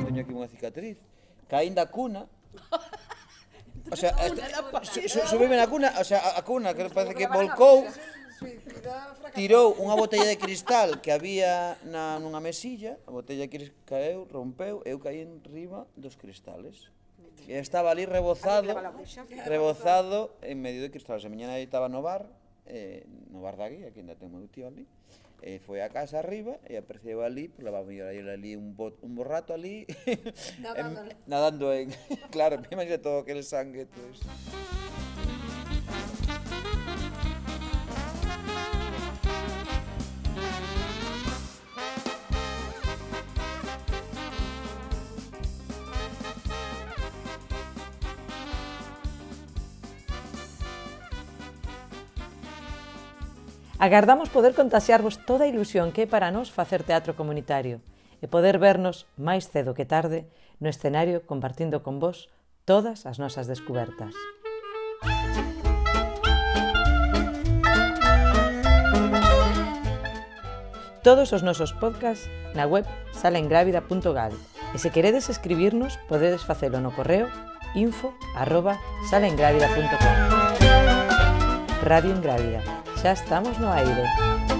teño 0.05 0.21
aquí 0.21 0.33
unha 0.37 0.49
cicatriz, 0.53 1.01
caín 1.49 1.73
da 1.73 1.89
cuna, 1.89 2.29
o 3.93 3.97
sea, 3.97 4.13
este, 4.21 4.45
su, 4.85 5.01
su, 5.09 5.19
subime 5.33 5.57
na 5.57 5.65
cuna, 5.65 5.97
o 5.97 6.05
sea, 6.05 6.21
a, 6.21 6.41
a 6.41 6.43
cuna 6.45 6.77
que 6.77 6.93
parece 6.93 7.17
que 7.17 7.25
volcou, 7.25 7.89
tirou 9.33 9.73
unha 9.81 9.97
botella 9.97 10.29
de 10.29 10.37
cristal 10.37 11.01
que 11.01 11.09
había 11.09 11.81
na, 11.89 12.21
nunha 12.21 12.45
mesilla, 12.45 13.01
a 13.09 13.11
botella 13.17 13.49
que 13.49 13.73
caeu, 13.89 14.29
rompeu, 14.29 14.85
eu 14.85 15.01
caí 15.01 15.25
en 15.25 15.41
riba 15.49 15.89
dos 15.97 16.21
cristales. 16.21 16.93
estaba 17.49 17.91
ali 17.91 18.07
rebozado, 18.07 18.75
rebozado 19.47 20.37
en 20.43 20.63
medio 20.63 20.83
de 20.83 20.91
cristales. 20.91 21.25
A 21.25 21.29
miña 21.29 21.47
nai 21.47 21.63
estaba 21.63 21.89
no 21.89 22.03
bar, 22.03 22.27
eh, 22.67 23.05
no 23.31 23.43
bar 23.43 23.57
da 23.57 23.69
guía, 23.69 23.91
que 23.93 24.01
ainda 24.01 24.15
ten 24.15 24.31
meu 24.31 24.47
tío 24.49 24.67
ali, 24.67 24.87
e 25.43 25.57
eh, 25.57 25.59
foi 25.59 25.83
a 25.83 25.91
casa 25.91 26.23
arriba 26.23 26.59
e 26.71 26.79
apareceu 26.79 27.23
ali, 27.23 27.51
pues, 27.51 27.67
levaba 27.67 27.85
mellor 27.85 28.09
aí 28.09 28.23
ali 28.23 28.55
un, 28.55 28.77
bo, 28.79 28.95
un 29.03 29.15
borrato 29.15 29.53
ali, 29.53 29.87
nadando, 30.63 31.01
en, 31.03 31.17
nadando 31.27 31.67
en, 31.79 31.91
claro, 32.31 32.59
me 32.63 32.69
imagino 32.71 33.01
todo 33.03 33.27
aquel 33.27 33.43
sangue, 33.43 33.87
todo 33.87 34.07
isto. 34.09 34.29
Agardamos 53.83 54.31
poder 54.31 54.55
contaxiarvos 54.55 55.19
toda 55.27 55.43
a 55.43 55.51
ilusión 55.51 55.91
que 55.91 56.03
é 56.03 56.07
para 56.07 56.31
nós 56.31 56.55
facer 56.55 56.87
teatro 56.87 57.19
comunitario 57.19 57.83
e 58.23 58.31
poder 58.31 58.63
vernos 58.63 59.11
máis 59.19 59.51
cedo 59.51 59.75
que 59.75 59.83
tarde 59.83 60.31
no 60.63 60.71
escenario 60.71 61.27
compartindo 61.27 61.83
con 61.83 61.99
vos 61.99 62.31
todas 62.63 63.11
as 63.11 63.19
nosas 63.19 63.51
descubertas. 63.51 64.15
Todos 71.03 71.35
os 71.35 71.43
nosos 71.43 71.75
podcasts 71.75 72.31
na 72.55 72.71
web 72.71 72.87
salengravida.gal 73.11 74.31
e 74.31 74.79
se 74.79 74.95
queredes 74.95 75.27
escribirnos 75.27 75.99
podedes 76.07 76.47
facelo 76.47 76.79
no 76.79 76.95
correo 76.95 77.27
info 77.75 78.15
arroba 78.39 78.79
salengravida.com 79.11 80.15
Radio 81.83 82.15
Ingrávida, 82.15 82.63
xa 83.03 83.13
estamos 83.13 83.59
no 83.59 83.73
aire. 83.73 84.52